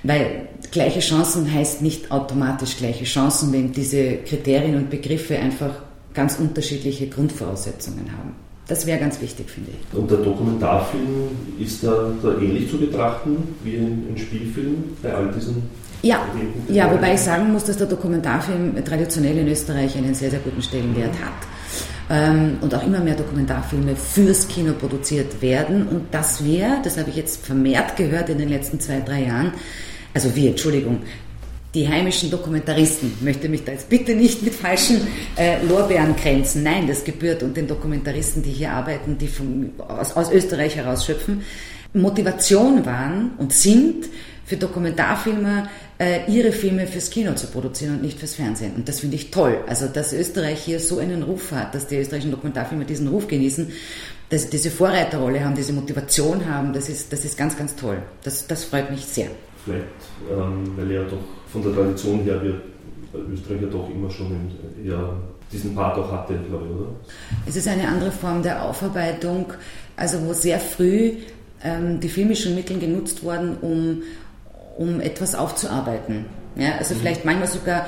Weil 0.04 0.48
gleiche 0.72 1.02
Chancen 1.02 1.52
heißt 1.52 1.82
nicht 1.82 2.10
automatisch 2.10 2.78
gleiche 2.78 3.04
Chancen, 3.04 3.52
wenn 3.52 3.72
diese 3.72 4.18
Kriterien 4.18 4.76
und 4.76 4.90
Begriffe 4.90 5.38
einfach 5.38 5.85
ganz 6.16 6.40
unterschiedliche 6.40 7.08
Grundvoraussetzungen 7.08 8.12
haben. 8.18 8.36
Das 8.68 8.88
wäre 8.88 9.00
ganz 9.00 9.22
wichtig, 9.22 9.50
finde 9.50 9.72
ich. 9.72 9.98
Und 9.98 10.10
der 10.10 10.18
Dokumentarfilm 10.18 11.30
ist 11.60 11.84
da, 11.84 12.12
da 12.24 12.34
ähnlich 12.40 12.70
zu 12.70 12.80
betrachten 12.80 13.38
wie 13.64 13.76
ein, 13.76 14.08
ein 14.10 14.18
Spielfilm 14.18 14.84
bei 15.04 15.14
all 15.14 15.32
diesen 15.32 15.62
ja, 16.02 16.24
ja, 16.70 16.92
wobei 16.92 17.16
ich 17.16 17.22
sagen 17.22 17.52
muss, 17.52 17.64
dass 17.64 17.78
der 17.78 17.88
Dokumentarfilm 17.88 18.76
traditionell 18.86 19.40
in 19.40 19.48
Österreich 19.48 19.98
einen 19.98 20.14
sehr, 20.14 20.30
sehr 20.30 20.40
guten 20.40 20.62
Stellenwert 20.62 21.14
hat. 21.14 21.34
Ähm, 22.12 22.58
und 22.62 22.76
auch 22.76 22.86
immer 22.86 23.00
mehr 23.00 23.16
Dokumentarfilme 23.16 23.96
fürs 23.96 24.48
Kino 24.48 24.74
produziert 24.74 25.42
werden. 25.42 25.88
Und 25.88 26.04
das 26.12 26.46
wäre, 26.46 26.78
das 26.84 27.00
habe 27.00 27.10
ich 27.10 27.16
jetzt 27.16 27.44
vermehrt 27.44 27.96
gehört 27.96 28.30
in 28.30 28.38
den 28.38 28.50
letzten 28.50 28.80
zwei, 28.80 29.00
drei 29.00 29.24
Jahren, 29.24 29.54
also 30.14 30.36
wir, 30.36 30.52
Entschuldigung, 30.52 31.00
die 31.76 31.88
heimischen 31.88 32.32
Dokumentaristen, 32.32 33.18
möchte 33.22 33.50
mich 33.50 33.66
da 33.66 33.74
jetzt 33.74 33.90
bitte 33.90 34.16
nicht 34.16 34.42
mit 34.42 34.56
falschen 34.56 35.02
äh, 35.36 35.64
Lorbeeren 35.66 36.16
kränzen. 36.16 36.64
Nein, 36.64 36.88
das 36.88 37.04
gebührt 37.04 37.44
und 37.44 37.56
den 37.56 37.68
Dokumentaristen, 37.68 38.42
die 38.42 38.52
hier 38.52 38.72
arbeiten, 38.72 39.18
die 39.18 39.28
vom, 39.28 39.72
aus, 39.78 40.16
aus 40.16 40.32
Österreich 40.32 40.78
herausschöpfen, 40.78 41.44
Motivation 41.94 42.86
waren 42.86 43.32
und 43.38 43.54
sind 43.54 44.06
für 44.46 44.58
Dokumentarfilmer 44.58 45.70
äh, 45.98 46.32
ihre 46.32 46.52
Filme 46.52 46.88
fürs 46.88 47.10
Kino 47.10 47.34
zu 47.34 47.48
produzieren 47.48 47.96
und 47.96 48.04
nicht 48.04 48.20
fürs 48.20 48.36
Fernsehen. 48.36 48.74
Und 48.76 48.88
das 48.88 49.00
finde 49.00 49.16
ich 49.16 49.32
toll. 49.32 49.58
Also, 49.68 49.88
dass 49.88 50.14
Österreich 50.14 50.62
hier 50.62 50.80
so 50.80 51.00
einen 51.00 51.24
Ruf 51.24 51.52
hat, 51.52 51.74
dass 51.74 51.88
die 51.88 51.98
österreichischen 51.98 52.32
Dokumentarfilmer 52.32 52.86
diesen 52.86 53.08
Ruf 53.08 53.28
genießen, 53.28 53.72
dass 54.30 54.44
sie 54.44 54.50
diese 54.50 54.72
Vorreiterrolle 54.72 55.44
haben, 55.44 55.56
diese 55.56 55.74
Motivation 55.74 56.48
haben, 56.48 56.74
das 56.74 56.90
ist, 56.90 57.12
das 57.12 57.26
ist 57.26 57.38
ganz, 57.38 57.58
ganz 57.58 57.76
toll. 57.76 57.98
Das, 58.24 58.48
das 58.48 58.66
freut 58.66 58.92
mich 58.92 59.06
sehr. 59.06 59.28
Vielleicht, 59.64 59.84
ähm, 60.30 60.74
weil 60.78 60.92
ja 60.92 61.04
doch 61.04 61.18
von 61.56 61.64
der 61.64 61.74
Tradition 61.74 62.20
her 62.24 62.42
wir 62.44 62.62
Österreich 63.32 63.62
ja 63.62 63.68
doch 63.68 63.90
immer 63.90 64.10
schon 64.12 64.28
in, 64.28 64.90
ja, 64.90 65.14
diesen 65.52 65.74
Part 65.74 65.98
auch 65.98 66.12
hatte, 66.12 66.34
glaube 66.50 66.66
ich, 66.66 66.76
oder? 66.76 66.90
Es 67.48 67.56
ist 67.56 67.68
eine 67.68 67.88
andere 67.88 68.12
Form 68.12 68.44
der 68.44 68.64
Aufarbeitung, 68.64 69.54
also 69.96 70.22
wo 70.26 70.34
sehr 70.34 70.60
früh 70.60 71.14
ähm, 71.64 72.00
die 72.02 72.10
filmischen 72.10 72.56
Mittel 72.56 72.78
genutzt 72.78 73.24
wurden, 73.24 73.56
um, 73.62 74.04
um 74.78 75.00
etwas 75.00 75.34
aufzuarbeiten. 75.34 76.26
Ja, 76.58 76.78
also 76.78 76.94
mhm. 76.94 77.00
vielleicht 77.00 77.24
manchmal 77.24 77.48
sogar 77.48 77.86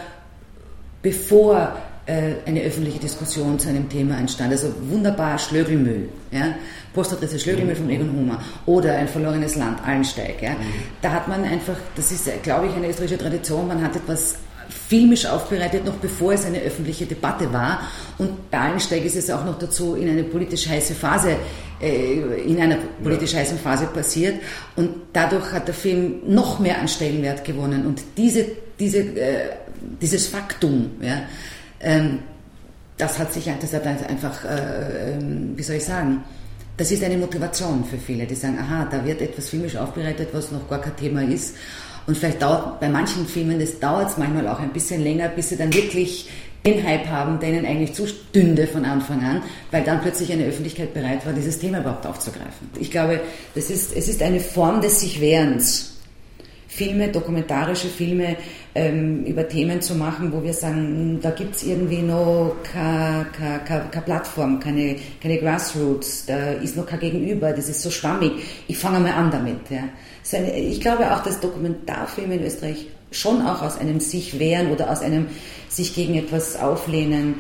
bevor 1.02 1.58
äh, 1.58 1.68
eine 2.08 2.62
öffentliche 2.62 3.00
Diskussion 3.00 3.60
zu 3.60 3.68
einem 3.68 3.90
Thema 3.90 4.18
entstand. 4.18 4.52
Also 4.52 4.74
wunderbar 4.90 5.38
Schlögelmüll, 5.38 6.10
ja? 6.32 6.56
Postadresse 6.94 7.38
Schlögelmüll 7.38 7.76
von 7.76 7.90
Egon 7.90 8.12
Hummer 8.12 8.42
oder 8.66 8.96
ein 8.96 9.08
verlorenes 9.08 9.56
Land, 9.56 9.80
Allensteig. 9.86 10.42
Ja? 10.42 10.56
Da 11.02 11.12
hat 11.12 11.28
man 11.28 11.44
einfach, 11.44 11.76
das 11.96 12.12
ist, 12.12 12.28
glaube 12.42 12.68
ich, 12.68 12.74
eine 12.74 12.90
österreichische 12.90 13.20
Tradition, 13.20 13.68
man 13.68 13.84
hat 13.84 13.96
etwas 13.96 14.38
filmisch 14.70 15.26
aufbereitet, 15.26 15.86
noch 15.86 15.96
bevor 15.96 16.34
es 16.34 16.46
eine 16.46 16.60
öffentliche 16.60 17.06
Debatte 17.06 17.52
war. 17.54 17.82
Und 18.18 18.50
bei 18.50 18.60
Allensteig 18.60 19.06
ist 19.06 19.16
es 19.16 19.30
auch 19.30 19.46
noch 19.46 19.60
dazu 19.60 19.96
in 19.96 20.10
eine 20.10 20.24
politisch 20.24 20.68
heiße 20.68 20.94
Phase, 20.96 21.36
äh, 21.82 22.42
in 22.46 22.60
einer 22.60 22.78
politisch 23.04 23.34
ja. 23.34 23.40
heißen 23.40 23.60
Phase 23.60 23.86
passiert. 23.88 24.36
Und 24.76 24.90
dadurch 25.14 25.52
hat 25.52 25.68
der 25.68 25.76
Film 25.76 26.22
noch 26.28 26.60
mehr 26.60 26.80
an 26.80 26.88
Stellenwert 26.88 27.46
gewonnen. 27.46 27.86
Und 27.86 28.02
diese, 28.18 28.46
diese, 28.80 29.00
äh, 29.00 29.50
dieses 30.02 30.28
Faktum, 30.28 30.92
ja, 31.02 31.22
ähm, 31.82 32.20
das 32.98 33.20
hat 33.20 33.34
sich 33.34 33.50
das 33.60 33.74
hat 33.74 33.86
einfach, 33.86 34.44
äh, 34.46 35.14
ähm, 35.14 35.54
wie 35.56 35.64
soll 35.64 35.76
ich 35.76 35.86
sagen, 35.86 36.24
das 36.78 36.92
ist 36.92 37.04
eine 37.04 37.18
Motivation 37.18 37.84
für 37.86 37.98
viele, 37.98 38.26
die 38.26 38.36
sagen, 38.36 38.58
aha, 38.60 38.88
da 38.90 39.04
wird 39.04 39.22
etwas 39.22 39.50
filmisch 39.50 39.76
aufbereitet, 39.76 40.30
was 40.32 40.52
noch 40.52 40.70
gar 40.70 40.80
kein 40.80 40.96
Thema 40.96 41.24
ist. 41.24 41.56
Und 42.06 42.18
vielleicht 42.18 42.42
dauert 42.42 42.80
bei 42.80 42.88
manchen 42.88 43.28
Filmen, 43.28 43.60
das 43.60 43.80
dauert 43.80 44.12
es 44.12 44.18
manchmal 44.18 44.48
auch 44.48 44.60
ein 44.60 44.72
bisschen 44.72 45.04
länger, 45.04 45.28
bis 45.30 45.50
sie 45.50 45.58
dann 45.58 45.74
wirklich 45.74 46.30
den 46.66 46.84
Hype 46.86 47.08
haben, 47.08 47.40
der 47.40 47.50
ihnen 47.50 47.66
eigentlich 47.66 47.94
zustünde 47.94 48.68
von 48.68 48.86
Anfang 48.86 49.24
an, 49.24 49.42
weil 49.72 49.84
dann 49.84 50.02
plötzlich 50.02 50.32
eine 50.32 50.46
Öffentlichkeit 50.46 50.94
bereit 50.94 51.26
war, 51.26 51.34
dieses 51.34 51.60
Thema 51.60 51.80
überhaupt 51.80 52.06
aufzugreifen. 52.06 52.70
Ich 52.80 52.92
glaube, 52.92 53.22
das 53.56 53.70
ist, 53.70 53.96
es 53.96 54.08
ist 54.08 54.22
eine 54.22 54.40
Form 54.40 54.82
des 54.82 55.00
sich 55.00 55.20
Wehrens. 55.20 55.97
Filme, 56.78 57.10
dokumentarische 57.10 57.88
Filme 57.88 58.38
ähm, 58.76 59.24
über 59.26 59.48
Themen 59.48 59.82
zu 59.82 59.96
machen, 59.96 60.32
wo 60.32 60.44
wir 60.44 60.54
sagen, 60.54 60.76
hm, 60.78 61.22
da 61.22 61.32
gibt 61.32 61.56
es 61.56 61.64
irgendwie 61.64 62.04
noch 62.04 62.56
keine, 62.72 63.26
keine, 63.34 63.90
keine 63.90 64.06
Plattform, 64.06 64.60
keine, 64.60 64.96
keine 65.22 65.40
Grassroots, 65.40 66.28
da 66.28 66.52
ist 66.52 66.78
noch 66.78 66.86
kein 66.86 67.00
Gegenüber, 67.00 67.52
das 67.52 67.68
ist 67.68 67.82
so 67.82 67.90
schwammig. 67.90 68.32
Ich 68.68 68.78
fange 68.78 69.00
mal 69.00 69.14
an 69.14 69.32
damit. 69.32 69.62
Ja. 69.72 69.86
Ich 70.56 70.80
glaube 70.80 71.12
auch, 71.12 71.24
dass 71.24 71.40
Dokumentarfilme 71.40 72.36
in 72.36 72.44
Österreich 72.44 72.86
schon 73.10 73.42
auch 73.42 73.64
aus 73.64 73.80
einem 73.80 74.00
sich 74.00 74.38
wehren 74.38 74.72
oder 74.72 74.92
aus 74.92 75.02
einem 75.02 75.28
sich 75.70 75.96
gegen 75.96 76.14
etwas 76.14 76.60
auflehnen, 76.60 77.36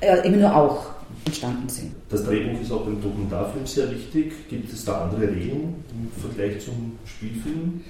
äh, 0.00 0.26
immer 0.26 0.38
nur 0.38 0.56
auch 0.56 0.86
entstanden 1.26 1.68
sind. 1.68 1.92
Das 2.08 2.24
Drehbuch 2.24 2.60
ist 2.60 2.72
auch 2.72 2.84
beim 2.84 3.02
Dokumentarfilm 3.02 3.66
sehr 3.66 3.90
wichtig. 3.90 4.32
Gibt 4.48 4.72
es 4.72 4.84
da 4.84 5.04
andere 5.04 5.22
Regeln 5.22 5.74
im 5.92 6.22
Vergleich 6.22 6.64
zum 6.64 6.98
Spielfilm? 7.04 7.82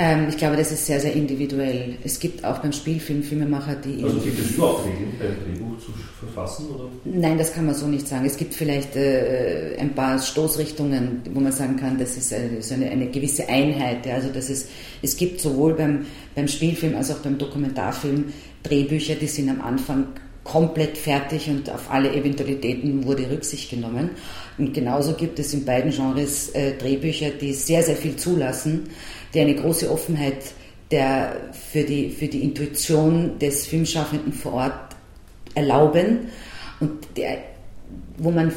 Ähm, 0.00 0.28
ich 0.28 0.36
glaube, 0.36 0.56
das 0.56 0.70
ist 0.70 0.86
sehr, 0.86 1.00
sehr 1.00 1.12
individuell. 1.12 1.96
Es 2.04 2.20
gibt 2.20 2.44
auch 2.44 2.58
beim 2.60 2.72
Spielfilm 2.72 3.20
Filmemacher, 3.20 3.74
die. 3.74 4.04
Also 4.04 4.20
gibt 4.20 4.38
es 4.38 4.52
überhaupt 4.52 4.86
Regeln 4.86 5.12
beim 5.18 5.34
Drehbuch 5.44 5.76
zu 5.80 5.92
verfassen? 6.20 6.66
Oder? 6.72 6.84
Nein, 7.04 7.36
das 7.36 7.52
kann 7.52 7.66
man 7.66 7.74
so 7.74 7.88
nicht 7.88 8.06
sagen. 8.06 8.24
Es 8.24 8.36
gibt 8.36 8.54
vielleicht 8.54 8.94
äh, 8.94 9.76
ein 9.76 9.96
paar 9.96 10.20
Stoßrichtungen, 10.20 11.22
wo 11.34 11.40
man 11.40 11.50
sagen 11.50 11.76
kann, 11.76 11.98
das 11.98 12.16
ist 12.16 12.32
eine, 12.32 12.62
so 12.62 12.74
eine, 12.74 12.88
eine 12.88 13.08
gewisse 13.08 13.48
Einheit. 13.48 14.06
Ja. 14.06 14.14
Also 14.14 14.28
das 14.32 14.48
ist, 14.48 14.68
es 15.02 15.16
gibt 15.16 15.40
sowohl 15.40 15.74
beim, 15.74 16.06
beim 16.36 16.46
Spielfilm 16.46 16.94
als 16.94 17.10
auch 17.10 17.18
beim 17.18 17.36
Dokumentarfilm 17.36 18.26
Drehbücher, 18.62 19.16
die 19.16 19.26
sind 19.26 19.48
am 19.48 19.60
Anfang 19.60 20.06
komplett 20.44 20.96
fertig 20.96 21.48
und 21.48 21.68
auf 21.70 21.90
alle 21.90 22.12
Eventualitäten 22.14 23.04
wurde 23.04 23.28
Rücksicht 23.28 23.68
genommen. 23.68 24.10
Und 24.56 24.72
genauso 24.72 25.14
gibt 25.14 25.38
es 25.38 25.52
in 25.52 25.64
beiden 25.64 25.90
Genres 25.90 26.50
äh, 26.50 26.76
Drehbücher, 26.78 27.30
die 27.30 27.52
sehr, 27.52 27.82
sehr 27.82 27.96
viel 27.96 28.16
zulassen 28.16 28.88
die 29.34 29.40
eine 29.40 29.54
große 29.54 29.90
Offenheit 29.90 30.52
der, 30.90 31.36
für, 31.52 31.84
die, 31.84 32.10
für 32.10 32.28
die 32.28 32.42
Intuition 32.42 33.38
des 33.38 33.66
Filmschaffenden 33.66 34.32
vor 34.32 34.54
Ort 34.54 34.96
erlauben 35.54 36.28
und 36.80 36.90
der, 37.16 37.38
wo 38.16 38.30
man 38.30 38.52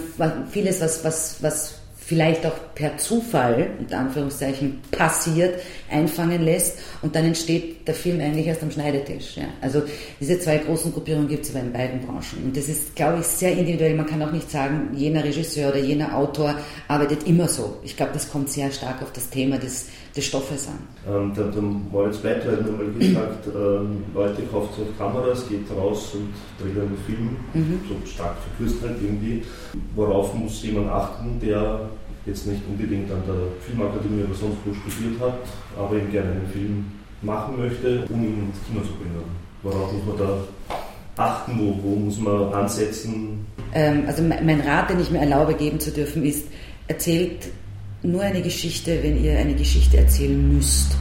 vieles, 0.51 0.82
was, 0.82 1.04
was, 1.04 1.38
was 1.42 1.82
vielleicht 2.12 2.46
auch 2.46 2.75
per 2.75 2.98
Zufall, 2.98 3.70
unter 3.80 4.00
Anführungszeichen, 4.00 4.82
passiert, 4.92 5.62
einfangen 5.90 6.44
lässt 6.44 6.78
und 7.01 7.16
dann 7.16 7.24
entsteht 7.24 7.88
der 7.88 7.96
Film 7.96 8.20
eigentlich 8.20 8.48
erst 8.48 8.63
am 8.63 8.70
Schneidetisch. 8.70 9.38
Ja. 9.38 9.46
Also 9.62 9.84
diese 10.20 10.38
zwei 10.38 10.58
großen 10.58 10.92
Gruppierungen 10.92 11.30
gibt 11.30 11.46
es 11.46 11.51
aber 11.51 11.63
in 11.63 11.72
beiden 11.72 12.01
Branchen. 12.01 12.44
Und 12.44 12.58
das 12.58 12.68
ist, 12.68 12.98
glaube 12.98 13.20
ich, 13.22 13.28
sehr 13.28 13.54
individuell. 13.54 13.96
Man 13.96 14.08
kann 14.08 14.22
auch 14.24 14.32
nicht 14.34 14.51
sagen, 14.51 14.90
jener 14.94 15.24
Regisseur 15.24 15.70
oder 15.70 15.80
jener 15.80 16.18
Autor 16.18 16.56
arbeitet 16.90 17.25
immer 17.28 17.48
so. 17.48 17.78
Ich 17.82 17.96
glaube, 17.96 18.12
das 18.13 18.30
kommt 18.30 18.50
sehr 18.50 18.72
stark 18.72 19.01
auf 19.01 19.13
das 19.13 19.30
Thema 19.30 19.58
des, 19.58 19.86
des 20.15 20.25
Stoffes 20.25 20.68
an. 20.68 20.80
Ähm, 21.08 21.34
der, 21.34 21.46
der 21.46 21.62
Moritz 21.62 22.18
Bleitler 22.18 22.53
hat 22.53 22.65
nochmal 22.65 22.91
gesagt, 22.91 23.48
ähm, 23.56 24.03
Leute 24.13 24.41
kauft 24.51 24.75
sich 24.75 24.98
Kameras, 24.98 25.48
geht 25.48 25.65
raus 25.75 26.13
und 26.13 26.34
dreht 26.60 26.77
einen 26.82 26.98
Film, 27.06 27.38
mhm. 27.53 27.80
so 27.88 27.96
stark 28.06 28.36
verkürzt 28.58 28.82
halt 28.84 28.98
irgendwie. 29.01 29.44
Worauf 29.96 30.34
muss 30.34 30.62
jemand 30.63 30.89
achten, 30.89 31.39
der 31.41 31.89
jetzt 32.25 32.46
nicht 32.46 32.62
unbedingt 32.68 33.12
an 33.12 33.22
der 33.25 33.36
Filmakademie 33.65 34.24
oder 34.24 34.36
sonst 34.36 34.58
wo 34.65 34.74
studiert 34.74 35.20
hat, 35.22 35.39
aber 35.77 35.96
eben 35.96 36.12
gerne 36.12 36.32
einen 36.32 36.48
Film 36.51 36.86
machen 37.22 37.58
möchte, 37.58 38.06
um 38.10 38.24
ihn 38.24 38.50
ins 38.50 38.60
Kino 38.68 38.82
zu 38.82 38.94
bringen. 38.94 39.24
Worauf 39.63 39.91
muss 39.94 40.06
man 40.06 40.18
da 40.18 40.38
achten, 41.18 41.60
wo, 41.60 41.77
wo 41.84 41.96
muss 41.96 42.20
man 42.20 42.53
ansetzen? 42.53 43.46
Ähm, 43.74 44.03
also 44.08 44.24
mein 44.24 44.62
Rat, 44.62 44.89
den 44.89 45.00
ich 45.00 45.12
mir 45.12 45.20
erlaube 45.20 45.53
geben 45.53 45.80
zu 45.80 45.91
dürfen, 45.91 46.24
ist, 46.24 46.48
erzählt 46.88 47.50
nur 48.03 48.22
eine 48.22 48.41
Geschichte, 48.41 49.00
wenn 49.03 49.24
ihr 49.24 49.38
eine 49.38 49.53
Geschichte 49.53 49.98
erzählen 49.98 50.55
müsst. 50.55 50.98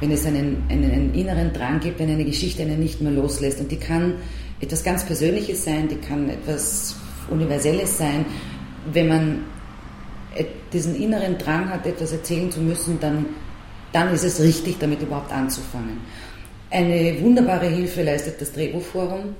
Wenn 0.00 0.12
es 0.12 0.24
einen, 0.24 0.62
einen, 0.68 0.90
einen 0.90 1.14
inneren 1.14 1.52
Drang 1.52 1.80
gibt, 1.80 1.98
wenn 1.98 2.10
eine 2.10 2.24
Geschichte 2.24 2.62
einen 2.62 2.80
nicht 2.80 3.00
mehr 3.00 3.12
loslässt. 3.12 3.60
Und 3.60 3.70
die 3.70 3.76
kann 3.76 4.14
etwas 4.60 4.84
ganz 4.84 5.04
Persönliches 5.04 5.64
sein, 5.64 5.88
die 5.88 5.96
kann 5.96 6.30
etwas 6.30 6.96
Universelles 7.30 7.98
sein. 7.98 8.24
Wenn 8.92 9.08
man 9.08 9.44
diesen 10.72 10.94
inneren 11.00 11.38
Drang 11.38 11.68
hat, 11.70 11.86
etwas 11.86 12.12
erzählen 12.12 12.50
zu 12.50 12.60
müssen, 12.60 12.98
dann, 13.00 13.26
dann 13.92 14.12
ist 14.12 14.24
es 14.24 14.40
richtig, 14.40 14.78
damit 14.78 15.02
überhaupt 15.02 15.32
anzufangen. 15.32 15.98
Eine 16.70 17.20
wunderbare 17.20 17.66
Hilfe 17.66 18.02
leistet 18.02 18.40
das 18.40 18.52
Drehbuchforum. 18.52 19.34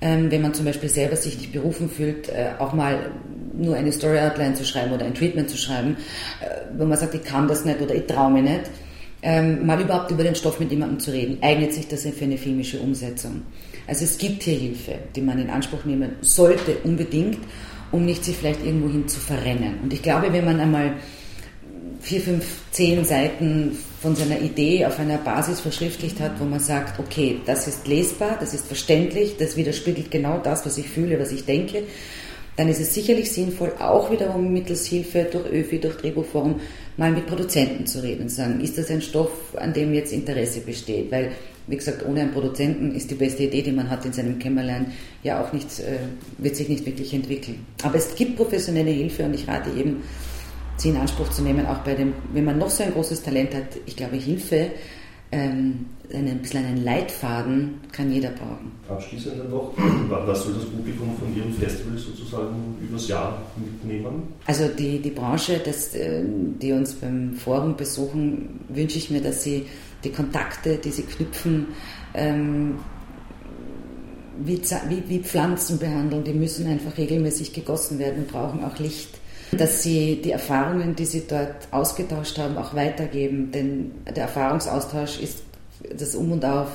Ähm, 0.00 0.30
wenn 0.30 0.42
man 0.42 0.52
zum 0.52 0.66
Beispiel 0.66 0.90
selber 0.90 1.16
sich 1.16 1.38
nicht 1.38 1.52
berufen 1.52 1.88
fühlt, 1.88 2.28
äh, 2.28 2.50
auch 2.58 2.74
mal 2.74 3.12
nur 3.56 3.76
eine 3.76 3.92
Story 3.92 4.18
Outline 4.18 4.54
zu 4.54 4.64
schreiben 4.64 4.92
oder 4.92 5.04
ein 5.04 5.14
Treatment 5.14 5.50
zu 5.50 5.56
schreiben, 5.56 5.96
äh, 6.40 6.78
wo 6.78 6.84
man 6.84 6.98
sagt, 6.98 7.14
ich 7.14 7.24
kann 7.24 7.48
das 7.48 7.64
nicht 7.64 7.80
oder 7.80 7.94
ich 7.94 8.06
traue 8.06 8.32
mich 8.32 8.42
nicht, 8.42 8.70
ähm, 9.22 9.66
mal 9.66 9.80
überhaupt 9.80 10.10
über 10.10 10.22
den 10.22 10.34
Stoff 10.34 10.60
mit 10.60 10.70
jemandem 10.70 11.00
zu 11.00 11.10
reden, 11.10 11.38
eignet 11.42 11.72
sich 11.72 11.88
das 11.88 12.02
für 12.02 12.24
eine 12.24 12.38
filmische 12.38 12.78
Umsetzung. 12.78 13.42
Also 13.86 14.04
es 14.04 14.18
gibt 14.18 14.42
hier 14.42 14.58
Hilfe, 14.58 14.96
die 15.14 15.20
man 15.20 15.38
in 15.38 15.50
Anspruch 15.50 15.84
nehmen 15.84 16.12
sollte, 16.20 16.76
unbedingt 16.84 17.38
um 17.92 18.04
nicht 18.04 18.24
sich 18.24 18.36
vielleicht 18.36 18.64
irgendwohin 18.64 19.08
zu 19.08 19.20
verrennen. 19.20 19.80
Und 19.82 19.92
ich 19.92 20.02
glaube, 20.02 20.32
wenn 20.32 20.44
man 20.44 20.60
einmal 20.60 20.94
vier, 22.00 22.20
fünf, 22.20 22.44
zehn 22.70 23.04
Seiten 23.04 23.76
von 24.00 24.14
seiner 24.14 24.40
Idee 24.40 24.86
auf 24.86 24.98
einer 24.98 25.18
Basis 25.18 25.60
verschriftlicht 25.60 26.20
hat, 26.20 26.38
wo 26.38 26.44
man 26.44 26.60
sagt, 26.60 27.00
okay, 27.00 27.40
das 27.46 27.66
ist 27.66 27.88
lesbar, 27.88 28.36
das 28.38 28.54
ist 28.54 28.66
verständlich, 28.66 29.36
das 29.38 29.56
widerspiegelt 29.56 30.10
genau 30.10 30.38
das, 30.38 30.64
was 30.66 30.78
ich 30.78 30.88
fühle, 30.88 31.18
was 31.18 31.32
ich 31.32 31.44
denke, 31.44 31.84
dann 32.56 32.68
ist 32.68 32.80
es 32.80 32.94
sicherlich 32.94 33.30
sinnvoll, 33.30 33.72
auch 33.78 34.10
wiederum 34.10 34.52
mittels 34.52 34.86
Hilfe 34.86 35.26
durch 35.30 35.52
ÖFI, 35.52 35.78
durch 35.78 35.96
Drehbuchforum, 35.96 36.60
mal 36.96 37.12
mit 37.12 37.26
Produzenten 37.26 37.86
zu 37.86 38.02
reden 38.02 38.22
und 38.22 38.30
sagen, 38.30 38.60
ist 38.60 38.78
das 38.78 38.90
ein 38.90 39.02
Stoff, 39.02 39.54
an 39.56 39.72
dem 39.72 39.92
jetzt 39.92 40.12
Interesse 40.12 40.60
besteht? 40.60 41.12
Weil 41.12 41.32
wie 41.66 41.76
gesagt, 41.76 42.04
ohne 42.06 42.20
einen 42.20 42.32
Produzenten 42.32 42.94
ist 42.94 43.10
die 43.10 43.16
beste 43.16 43.44
Idee, 43.44 43.62
die 43.62 43.72
man 43.72 43.90
hat 43.90 44.04
in 44.04 44.12
seinem 44.12 44.38
Kämmerlein, 44.38 44.92
ja 45.22 45.42
auch 45.42 45.52
nicht, 45.52 45.80
äh, 45.80 45.98
wird 46.38 46.56
sich 46.56 46.68
nicht 46.68 46.86
wirklich 46.86 47.12
entwickeln. 47.12 47.66
Aber 47.82 47.96
es 47.96 48.14
gibt 48.14 48.36
professionelle 48.36 48.90
Hilfe 48.90 49.24
und 49.24 49.34
ich 49.34 49.48
rate 49.48 49.70
eben, 49.70 50.02
sie 50.76 50.90
in 50.90 50.96
Anspruch 50.96 51.30
zu 51.30 51.42
nehmen, 51.42 51.66
auch 51.66 51.78
bei 51.78 51.94
dem, 51.94 52.12
wenn 52.32 52.44
man 52.44 52.58
noch 52.58 52.70
so 52.70 52.84
ein 52.84 52.92
großes 52.92 53.22
Talent 53.22 53.54
hat, 53.54 53.64
ich 53.86 53.96
glaube, 53.96 54.16
Hilfe, 54.16 54.70
ähm, 55.36 55.86
ein 56.12 56.38
bisschen 56.38 56.64
einen 56.64 56.84
Leitfaden 56.84 57.80
kann 57.92 58.12
jeder 58.12 58.30
brauchen. 58.30 58.72
Abschließend 58.88 59.50
noch, 59.50 59.72
was 60.08 60.44
soll 60.44 60.54
das 60.54 60.64
Publikum 60.64 61.16
von 61.18 61.36
Ihrem 61.36 61.52
Festival 61.52 61.98
sozusagen 61.98 62.76
übers 62.80 63.08
Jahr 63.08 63.42
mitnehmen? 63.56 64.22
Also 64.46 64.68
die, 64.68 65.00
die 65.00 65.10
Branche, 65.10 65.60
das, 65.64 65.94
äh, 65.94 66.22
die 66.24 66.72
uns 66.72 66.94
beim 66.94 67.34
Forum 67.34 67.76
besuchen, 67.76 68.60
wünsche 68.68 68.98
ich 68.98 69.10
mir, 69.10 69.20
dass 69.20 69.42
sie 69.42 69.66
die 70.04 70.10
Kontakte, 70.10 70.76
die 70.76 70.90
sie 70.90 71.02
knüpfen, 71.02 71.66
ähm, 72.14 72.76
wie, 74.38 74.60
wie, 74.60 75.02
wie 75.08 75.18
Pflanzen 75.20 75.78
behandeln, 75.78 76.22
die 76.22 76.34
müssen 76.34 76.66
einfach 76.66 76.96
regelmäßig 76.96 77.52
gegossen 77.52 77.98
werden 77.98 78.18
und 78.18 78.28
brauchen 78.28 78.64
auch 78.64 78.78
Licht. 78.78 79.18
Dass 79.56 79.82
sie 79.82 80.20
die 80.22 80.32
Erfahrungen, 80.32 80.96
die 80.96 81.04
sie 81.04 81.24
dort 81.28 81.68
ausgetauscht 81.70 82.38
haben, 82.38 82.56
auch 82.56 82.74
weitergeben, 82.74 83.50
denn 83.52 83.92
der 84.04 84.24
Erfahrungsaustausch 84.24 85.20
ist 85.20 85.42
das 85.96 86.14
Um 86.14 86.32
und 86.32 86.44
Auf 86.44 86.68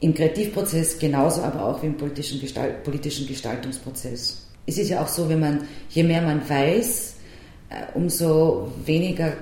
im 0.00 0.14
Kreativprozess 0.14 0.98
genauso, 0.98 1.42
aber 1.42 1.64
auch 1.64 1.82
wie 1.82 1.86
im 1.86 1.96
politischen, 1.96 2.40
Gestalt, 2.40 2.82
politischen 2.84 3.26
Gestaltungsprozess. 3.26 4.46
Es 4.66 4.78
ist 4.78 4.88
ja 4.88 5.02
auch 5.02 5.08
so, 5.08 5.28
wenn 5.28 5.40
man, 5.40 5.66
je 5.90 6.02
mehr 6.02 6.22
man 6.22 6.48
weiß, 6.48 7.16
äh, 7.68 7.74
umso 7.94 8.72
weniger 8.84 9.34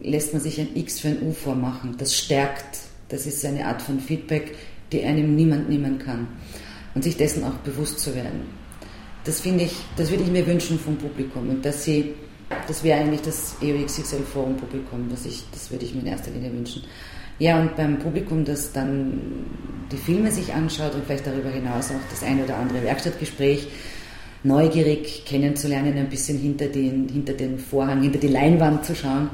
lässt 0.00 0.32
man 0.32 0.42
sich 0.42 0.60
ein 0.60 0.68
X 0.74 1.00
für 1.00 1.08
ein 1.08 1.22
U 1.22 1.32
vormachen. 1.32 1.96
Das 1.98 2.14
stärkt. 2.14 2.78
Das 3.08 3.26
ist 3.26 3.44
eine 3.44 3.66
Art 3.66 3.82
von 3.82 4.00
Feedback, 4.00 4.54
die 4.92 5.02
einem 5.02 5.34
niemand 5.34 5.68
nehmen 5.68 5.98
kann. 5.98 6.28
Und 6.94 7.04
sich 7.04 7.16
dessen 7.16 7.44
auch 7.44 7.54
bewusst 7.64 8.00
zu 8.00 8.14
werden. 8.14 8.57
Das 9.28 9.40
finde 9.40 9.64
ich, 9.64 9.76
das 9.96 10.10
würde 10.10 10.24
ich 10.24 10.30
mir 10.30 10.46
wünschen 10.46 10.78
vom 10.78 10.96
Publikum. 10.96 11.48
Und 11.48 11.64
dass 11.64 11.84
sie, 11.84 12.14
das 12.66 12.82
wäre 12.82 13.00
eigentlich 13.00 13.20
das 13.20 13.56
EOXXL 13.62 14.22
Forum 14.22 14.56
Publikum, 14.56 15.08
das, 15.10 15.26
ich, 15.26 15.44
das 15.52 15.70
würde 15.70 15.84
ich 15.84 15.94
mir 15.94 16.00
in 16.00 16.06
erster 16.06 16.30
Linie 16.30 16.52
wünschen. 16.52 16.82
Ja, 17.38 17.60
und 17.60 17.76
beim 17.76 17.98
Publikum, 17.98 18.44
das 18.44 18.72
dann 18.72 19.20
die 19.92 19.96
Filme 19.96 20.30
sich 20.30 20.52
anschaut 20.52 20.94
und 20.94 21.04
vielleicht 21.04 21.26
darüber 21.26 21.50
hinaus 21.50 21.90
auch 21.90 22.10
das 22.10 22.22
eine 22.22 22.42
oder 22.42 22.56
andere 22.56 22.82
Werkstattgespräch 22.82 23.68
neugierig 24.42 25.24
kennenzulernen, 25.24 25.96
ein 25.96 26.08
bisschen 26.08 26.38
hinter 26.38 26.66
den, 26.66 27.08
hinter 27.08 27.34
den 27.34 27.58
Vorhang, 27.58 28.02
hinter 28.02 28.18
die 28.18 28.28
Leinwand 28.28 28.84
zu 28.84 28.94
schauen 28.94 29.30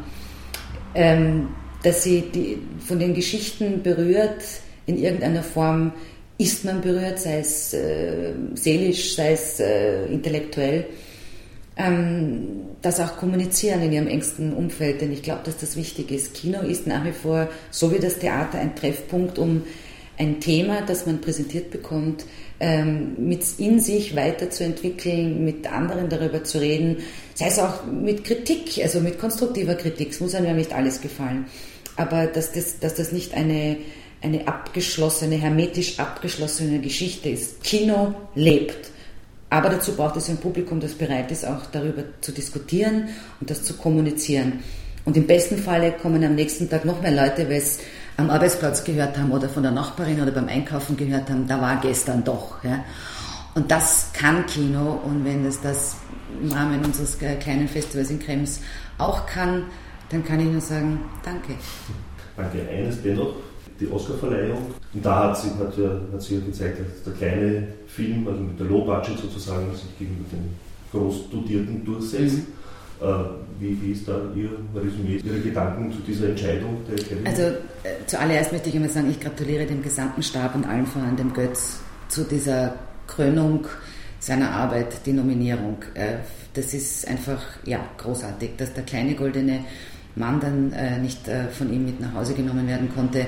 ähm, 0.94 1.48
dass 1.83 2.02
sie 2.02 2.22
die, 2.33 2.59
von 2.78 2.98
den 2.98 3.14
Geschichten 3.14 3.83
berührt, 3.83 4.42
in 4.87 4.98
irgendeiner 4.98 5.42
Form 5.42 5.92
ist 6.38 6.64
man 6.64 6.80
berührt, 6.80 7.18
sei 7.18 7.38
es 7.38 7.72
äh, 7.72 8.32
seelisch, 8.54 9.14
sei 9.14 9.32
es 9.32 9.60
äh, 9.60 10.06
intellektuell, 10.06 10.86
ähm, 11.76 12.66
das 12.82 13.00
auch 13.00 13.16
kommunizieren 13.16 13.82
in 13.82 13.92
ihrem 13.92 14.08
engsten 14.08 14.52
Umfeld, 14.52 15.00
denn 15.00 15.12
ich 15.12 15.22
glaube, 15.22 15.42
dass 15.44 15.58
das 15.58 15.76
wichtig 15.76 16.10
ist. 16.10 16.34
Kino 16.34 16.60
ist 16.60 16.86
nach 16.86 17.04
wie 17.04 17.12
vor, 17.12 17.48
so 17.70 17.92
wie 17.92 17.98
das 17.98 18.18
Theater, 18.18 18.58
ein 18.58 18.76
Treffpunkt, 18.76 19.38
um 19.38 19.62
ein 20.16 20.40
Thema, 20.40 20.82
das 20.82 21.06
man 21.06 21.20
präsentiert 21.20 21.70
bekommt, 21.70 22.24
ähm, 22.60 23.14
mit 23.18 23.42
in 23.58 23.80
sich 23.80 24.14
weiterzuentwickeln, 24.14 25.44
mit 25.44 25.70
anderen 25.70 26.08
darüber 26.08 26.44
zu 26.44 26.58
reden, 26.58 26.98
sei 27.34 27.48
es 27.48 27.58
auch 27.58 27.84
mit 27.86 28.24
Kritik, 28.24 28.80
also 28.82 29.00
mit 29.00 29.18
konstruktiver 29.18 29.74
Kritik, 29.74 30.10
es 30.10 30.20
muss 30.20 30.34
einem 30.34 30.46
ja 30.46 30.52
nicht 30.52 30.72
alles 30.72 31.00
gefallen, 31.00 31.46
aber 31.96 32.26
dass 32.26 32.52
das, 32.52 32.78
dass 32.78 32.94
das 32.94 33.10
nicht 33.10 33.34
eine, 33.34 33.76
eine 34.24 34.48
abgeschlossene, 34.48 35.37
hermetisch 35.37 35.98
abgeschlossene 35.98 36.80
Geschichte 36.80 37.28
ist. 37.28 37.62
Kino 37.62 38.14
lebt. 38.34 38.90
Aber 39.50 39.68
dazu 39.68 39.92
braucht 39.92 40.16
es 40.16 40.28
ein 40.28 40.38
Publikum, 40.38 40.80
das 40.80 40.94
bereit 40.94 41.30
ist, 41.30 41.46
auch 41.46 41.66
darüber 41.70 42.02
zu 42.20 42.32
diskutieren 42.32 43.10
und 43.40 43.50
das 43.50 43.62
zu 43.62 43.74
kommunizieren. 43.74 44.64
Und 45.04 45.16
im 45.16 45.26
besten 45.26 45.58
Falle 45.58 45.92
kommen 45.92 46.24
am 46.24 46.34
nächsten 46.34 46.68
Tag 46.68 46.84
noch 46.84 47.00
mehr 47.02 47.12
Leute, 47.12 47.48
weil 47.48 47.58
es 47.58 47.78
am 48.16 48.30
Arbeitsplatz 48.30 48.82
gehört 48.82 49.18
haben 49.18 49.30
oder 49.30 49.48
von 49.48 49.62
der 49.62 49.72
Nachbarin 49.72 50.20
oder 50.20 50.32
beim 50.32 50.48
Einkaufen 50.48 50.96
gehört 50.96 51.28
haben, 51.28 51.46
da 51.46 51.60
war 51.60 51.80
gestern 51.80 52.24
doch. 52.24 52.64
Ja. 52.64 52.84
Und 53.54 53.70
das 53.70 54.10
kann 54.12 54.46
Kino 54.46 55.00
und 55.04 55.24
wenn 55.24 55.44
es 55.44 55.60
das 55.60 55.96
im 56.42 56.50
Rahmen 56.50 56.84
unseres 56.84 57.18
kleinen 57.18 57.68
Festivals 57.68 58.10
in 58.10 58.18
Krems 58.18 58.60
auch 58.98 59.26
kann, 59.26 59.64
dann 60.10 60.24
kann 60.24 60.40
ich 60.40 60.46
nur 60.46 60.60
sagen, 60.60 61.00
danke. 61.24 61.54
Danke. 62.37 62.68
Eines 62.68 63.02
dennoch, 63.02 63.34
die 63.80 63.90
Oscarverleihung. 63.90 64.58
Und 64.92 65.04
da 65.04 65.28
hat 65.28 65.38
sie, 65.38 65.48
hat, 65.58 65.76
ja, 65.76 65.90
hat 66.12 66.22
sie 66.22 66.37
ja 66.37 66.40
gezeigt, 66.44 66.78
dass 66.80 67.02
der 67.04 67.12
kleine 67.14 67.68
Film, 67.87 68.26
also 68.28 68.40
mit 68.40 68.58
der 68.58 68.66
Low 68.66 68.84
Budget 68.84 69.18
sozusagen, 69.18 69.72
sich 69.72 69.98
gegenüber 69.98 70.24
den 70.30 70.54
groß 70.92 71.30
dotierten 71.30 71.84
durchsetzt. 71.84 72.37
Mhm. 72.37 73.06
Äh, 73.06 73.24
wie, 73.58 73.82
wie, 73.82 73.92
ist 73.92 74.06
da 74.06 74.20
Ihr 74.34 74.50
Resümee, 74.74 75.20
Ihre 75.24 75.40
Gedanken 75.40 75.92
zu 75.92 75.98
dieser 76.06 76.28
Entscheidung 76.28 76.78
der 76.88 76.94
Academy? 76.94 77.26
Also 77.26 77.42
äh, 77.42 78.06
zuallererst 78.06 78.52
möchte 78.52 78.68
ich 78.68 78.74
immer 78.74 78.88
sagen, 78.88 79.10
ich 79.10 79.20
gratuliere 79.20 79.66
dem 79.66 79.82
gesamten 79.82 80.22
Stab 80.22 80.54
und 80.54 80.64
allen 80.64 80.87
voran 80.87 81.16
dem 81.16 81.32
Götz 81.32 81.80
zu 82.08 82.24
dieser 82.24 82.74
Krönung 83.06 83.66
seiner 84.20 84.50
Arbeit, 84.52 85.04
die 85.06 85.12
Nominierung. 85.12 85.78
Äh, 85.94 86.18
das 86.54 86.72
ist 86.72 87.06
einfach 87.08 87.42
ja, 87.64 87.80
großartig, 87.98 88.50
dass 88.56 88.72
der 88.72 88.84
kleine 88.84 89.14
goldene 89.14 89.64
Mann 90.16 90.40
dann 90.40 90.72
äh, 90.72 90.98
nicht 90.98 91.26
äh, 91.28 91.48
von 91.48 91.72
ihm 91.72 91.84
mit 91.84 92.00
nach 92.00 92.14
Hause 92.14 92.34
genommen 92.34 92.66
werden 92.68 92.88
konnte. 92.94 93.26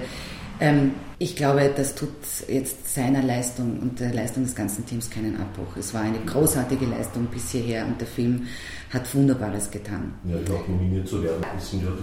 Ähm, 0.60 0.92
ich 1.18 1.34
glaube, 1.34 1.70
das 1.74 1.94
tut 1.94 2.10
jetzt 2.46 2.94
seiner 2.94 3.22
Leistung 3.22 3.78
und 3.80 4.00
der 4.00 4.12
Leistung 4.12 4.44
des 4.44 4.54
ganzen 4.54 4.84
Teams 4.84 5.08
keinen 5.08 5.40
Abbruch. 5.40 5.76
Es 5.78 5.94
war 5.94 6.02
eine 6.02 6.18
großartige 6.18 6.84
Leistung 6.84 7.26
bis 7.26 7.52
hierher 7.52 7.86
und 7.86 7.98
der 7.98 8.06
Film 8.06 8.46
hat 8.92 9.12
Wunderbares 9.14 9.70
getan. 9.70 10.14
Ja, 10.24 10.36
auch 10.54 10.68
nominiert 10.68 11.08
zu 11.08 11.22
werden. 11.22 11.42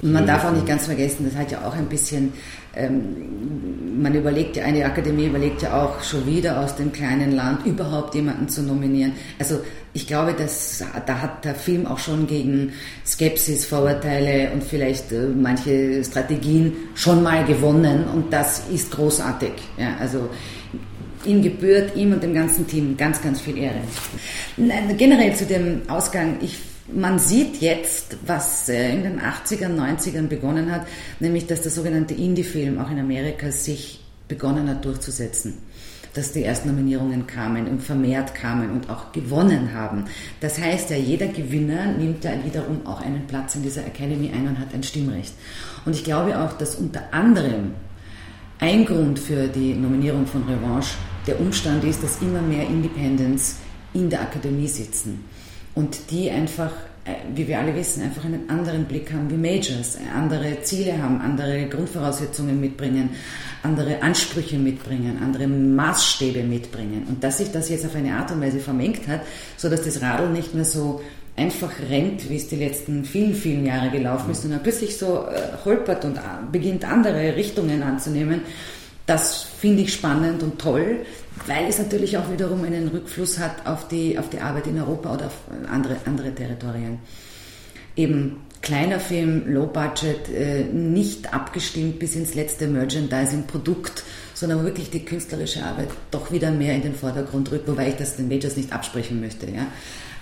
Man 0.01 0.25
darf 0.25 0.45
auch 0.45 0.51
nicht 0.51 0.65
ganz 0.65 0.85
vergessen, 0.85 1.25
das 1.29 1.35
hat 1.39 1.51
ja 1.51 1.65
auch 1.65 1.75
ein 1.75 1.87
bisschen, 1.87 2.33
ähm, 2.75 4.01
man 4.01 4.13
überlegt 4.13 4.57
ja, 4.57 4.65
eine 4.65 4.83
Akademie 4.83 5.27
überlegt 5.27 5.61
ja 5.61 5.83
auch 5.83 6.03
schon 6.03 6.25
wieder 6.25 6.59
aus 6.59 6.75
dem 6.75 6.91
kleinen 6.91 7.33
Land 7.33 7.65
überhaupt 7.65 8.15
jemanden 8.15 8.49
zu 8.49 8.63
nominieren. 8.63 9.13
Also 9.39 9.59
ich 9.93 10.07
glaube, 10.07 10.33
dass, 10.33 10.83
da 11.05 11.21
hat 11.21 11.45
der 11.45 11.53
Film 11.53 11.85
auch 11.85 11.99
schon 11.99 12.25
gegen 12.25 12.73
Skepsis, 13.05 13.65
Vorurteile 13.65 14.51
und 14.51 14.63
vielleicht 14.63 15.11
äh, 15.11 15.27
manche 15.27 16.03
Strategien 16.03 16.73
schon 16.95 17.21
mal 17.21 17.45
gewonnen 17.45 18.05
und 18.05 18.33
das 18.33 18.63
ist 18.73 18.91
großartig. 19.03 19.51
Ja, 19.77 19.97
also 19.99 20.29
ihm 21.25 21.41
gebührt, 21.41 21.95
ihm 21.95 22.13
und 22.13 22.23
dem 22.23 22.33
ganzen 22.33 22.67
Team 22.67 22.97
ganz, 22.97 23.21
ganz 23.21 23.41
viel 23.41 23.57
Ehre. 23.57 23.81
Generell 24.97 25.35
zu 25.35 25.45
dem 25.45 25.81
Ausgang, 25.87 26.37
ich, 26.41 26.59
man 26.93 27.19
sieht 27.19 27.61
jetzt, 27.61 28.17
was 28.25 28.67
äh, 28.69 28.93
in 28.93 29.03
den 29.03 29.19
80ern, 29.21 29.75
90ern 29.77 30.27
begonnen 30.27 30.71
hat, 30.71 30.85
nämlich 31.19 31.47
dass 31.47 31.61
der 31.61 31.71
sogenannte 31.71 32.13
Indie-Film 32.13 32.79
auch 32.79 32.91
in 32.91 32.99
Amerika 32.99 33.51
sich 33.51 34.01
begonnen 34.27 34.69
hat 34.69 34.83
durchzusetzen 34.85 35.57
dass 36.13 36.31
die 36.31 36.43
ersten 36.43 36.69
Nominierungen 36.69 37.25
kamen 37.25 37.67
und 37.67 37.81
vermehrt 37.81 38.35
kamen 38.35 38.69
und 38.69 38.89
auch 38.89 39.11
gewonnen 39.11 39.73
haben. 39.73 40.05
Das 40.41 40.59
heißt 40.59 40.91
ja, 40.91 40.97
jeder 40.97 41.27
Gewinner 41.27 41.87
nimmt 41.87 42.23
ja 42.23 42.31
wiederum 42.45 42.85
auch 42.85 43.01
einen 43.01 43.25
Platz 43.25 43.55
in 43.55 43.63
dieser 43.63 43.85
Academy 43.85 44.29
ein 44.31 44.47
und 44.47 44.59
hat 44.59 44.73
ein 44.73 44.83
Stimmrecht. 44.83 45.33
Und 45.85 45.95
ich 45.95 46.03
glaube 46.03 46.39
auch, 46.39 46.53
dass 46.53 46.75
unter 46.75 47.01
anderem 47.11 47.71
ein 48.63 48.85
Grund 48.85 49.19
für 49.19 49.49
die 49.49 49.73
Nominierung 49.73 50.25
von 50.25 50.43
Revanche 50.43 50.95
der 51.27 51.37
Umstand 51.41 51.83
ist, 51.83 52.01
dass 52.01 52.21
immer 52.21 52.41
mehr 52.41 52.65
Independents 52.65 53.57
in 53.93 54.09
der 54.09 54.21
Akademie 54.21 54.69
sitzen 54.69 55.25
und 55.75 56.09
die 56.11 56.31
einfach 56.31 56.71
äh, 57.03 57.15
wie 57.35 57.45
wir 57.45 57.59
alle 57.59 57.75
wissen, 57.75 58.01
einfach 58.01 58.23
einen 58.23 58.49
anderen 58.49 58.85
Blick 58.85 59.11
haben 59.11 59.29
wie 59.29 59.35
Majors, 59.35 59.97
andere 60.15 60.61
Ziele 60.61 61.03
haben, 61.03 61.19
andere 61.19 61.67
Grundvoraussetzungen 61.67 62.61
mitbringen, 62.61 63.09
andere 63.63 64.01
Ansprüche 64.01 64.57
mitbringen, 64.57 65.19
andere 65.21 65.45
Maßstäbe 65.47 66.43
mitbringen. 66.43 67.05
Und 67.09 67.21
dass 67.21 67.39
sich 67.39 67.51
das 67.51 67.67
jetzt 67.67 67.85
auf 67.85 67.95
eine 67.95 68.15
Art 68.15 68.31
und 68.31 68.39
Weise 68.39 68.59
vermengt 68.59 69.09
hat, 69.09 69.23
so 69.57 69.69
dass 69.69 69.83
das 69.83 70.01
Radl 70.01 70.29
nicht 70.29 70.55
mehr 70.55 70.63
so 70.63 71.01
einfach 71.35 71.71
rennt, 71.89 72.29
wie 72.29 72.35
es 72.35 72.47
die 72.47 72.57
letzten 72.57 73.05
vielen, 73.05 73.33
vielen 73.33 73.65
Jahre 73.65 73.89
gelaufen 73.89 74.31
ist, 74.31 74.43
sondern 74.43 74.61
plötzlich 74.61 74.97
so 74.97 75.25
äh, 75.25 75.65
holpert 75.65 76.05
und 76.05 76.17
äh, 76.17 76.21
beginnt 76.51 76.85
andere 76.85 77.35
Richtungen 77.35 77.81
anzunehmen, 77.81 78.41
das 79.05 79.43
finde 79.43 79.83
ich 79.83 79.93
spannend 79.93 80.43
und 80.43 80.59
toll, 80.59 81.05
weil 81.47 81.65
es 81.67 81.77
natürlich 81.77 82.17
auch 82.17 82.31
wiederum 82.31 82.63
einen 82.63 82.87
Rückfluss 82.87 83.39
hat 83.39 83.65
auf 83.65 83.87
die, 83.87 84.17
auf 84.17 84.29
die 84.29 84.39
Arbeit 84.39 84.67
in 84.67 84.79
Europa 84.79 85.13
oder 85.13 85.25
auf 85.25 85.37
andere, 85.69 85.97
andere 86.05 86.33
Territorien. 86.33 86.99
Eben 87.95 88.37
kleiner 88.61 88.99
Film, 88.99 89.51
Low 89.53 89.67
Budget, 89.67 90.29
äh, 90.29 90.63
nicht 90.63 91.33
abgestimmt 91.33 91.99
bis 91.99 92.15
ins 92.15 92.33
letzte 92.33 92.67
Merchandising-Produkt, 92.67 94.03
sondern 94.33 94.63
wirklich 94.63 94.89
die 94.89 95.03
künstlerische 95.03 95.63
Arbeit 95.63 95.89
doch 96.11 96.31
wieder 96.31 96.51
mehr 96.51 96.73
in 96.75 96.81
den 96.81 96.95
Vordergrund 96.95 97.51
rückt, 97.51 97.67
wobei 97.67 97.89
ich 97.89 97.95
das 97.95 98.15
den 98.15 98.29
Majors 98.29 98.55
nicht 98.55 98.71
absprechen 98.71 99.19
möchte. 99.19 99.47
Ja. 99.47 99.67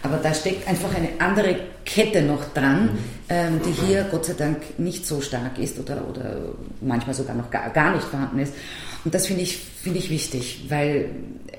Aber 0.04 0.18
da 0.18 0.34
steckt 0.34 0.68
einfach 0.68 0.94
eine 0.96 1.10
andere 1.20 1.56
Kette 1.86 2.22
noch 2.22 2.54
dran, 2.54 2.84
mhm. 2.84 2.90
ähm, 3.30 3.60
die 3.66 3.86
hier 3.86 4.08
Gott 4.10 4.26
sei 4.26 4.34
Dank 4.34 4.80
nicht 4.80 5.06
so 5.06 5.22
stark 5.22 5.60
ist 5.60 5.80
oder, 5.80 6.08
oder 6.10 6.36
manchmal 6.82 7.14
sogar 7.14 7.36
noch 7.36 7.50
gar, 7.52 7.70
gar 7.70 7.96
nicht 7.96 8.06
vorhanden 8.06 8.40
ist. 8.40 8.54
Und 9.04 9.14
das 9.14 9.28
finde 9.28 9.44
ich, 9.44 9.58
finde 9.58 10.00
ich 10.00 10.10
wichtig, 10.10 10.66
weil 10.70 11.10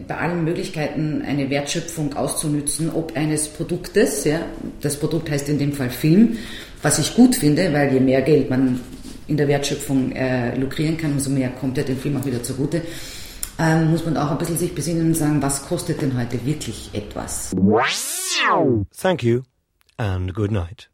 bei 0.07 0.17
allen 0.17 0.45
Möglichkeiten 0.45 1.23
eine 1.27 1.51
Wertschöpfung 1.51 2.15
auszunützen, 2.15 2.91
ob 2.91 3.17
eines 3.17 3.49
Produktes, 3.49 4.25
ja, 4.25 4.41
das 4.81 4.97
Produkt 4.97 5.31
heißt 5.31 5.49
in 5.49 5.59
dem 5.59 5.73
Fall 5.73 5.91
Film, 5.91 6.39
was 6.83 6.99
ich 6.99 7.15
gut 7.15 7.37
finde, 7.37 7.73
weil 7.73 7.93
je 7.93 8.01
mehr 8.01 8.23
Geld 8.23 8.51
man 8.51 8.81
in 9.29 9.37
der 9.37 9.49
Wertschöpfung 9.49 10.13
äh, 10.13 10.57
lukrieren 10.57 10.97
kann, 10.97 11.13
umso 11.13 11.31
mehr 11.31 11.51
kommt 11.51 11.77
ja 11.79 11.85
dem 11.85 11.99
Film 11.99 12.17
auch 12.17 12.27
wieder 12.27 12.43
zugute 12.43 12.83
ähm, 13.59 13.91
muss 13.91 14.05
man 14.05 14.17
auch 14.17 14.31
ein 14.31 14.39
bisschen 14.39 14.59
sich 14.59 14.75
besinnen 14.75 15.09
und 15.09 15.15
sagen, 15.15 15.43
was 15.43 15.67
kostet 15.67 16.03
denn 16.03 16.19
heute 16.19 16.45
wirklich 16.45 16.91
etwas? 16.93 17.55
Thank 18.97 19.23
you 19.23 19.43
and 19.97 20.35
good 20.35 20.51
night. 20.51 20.92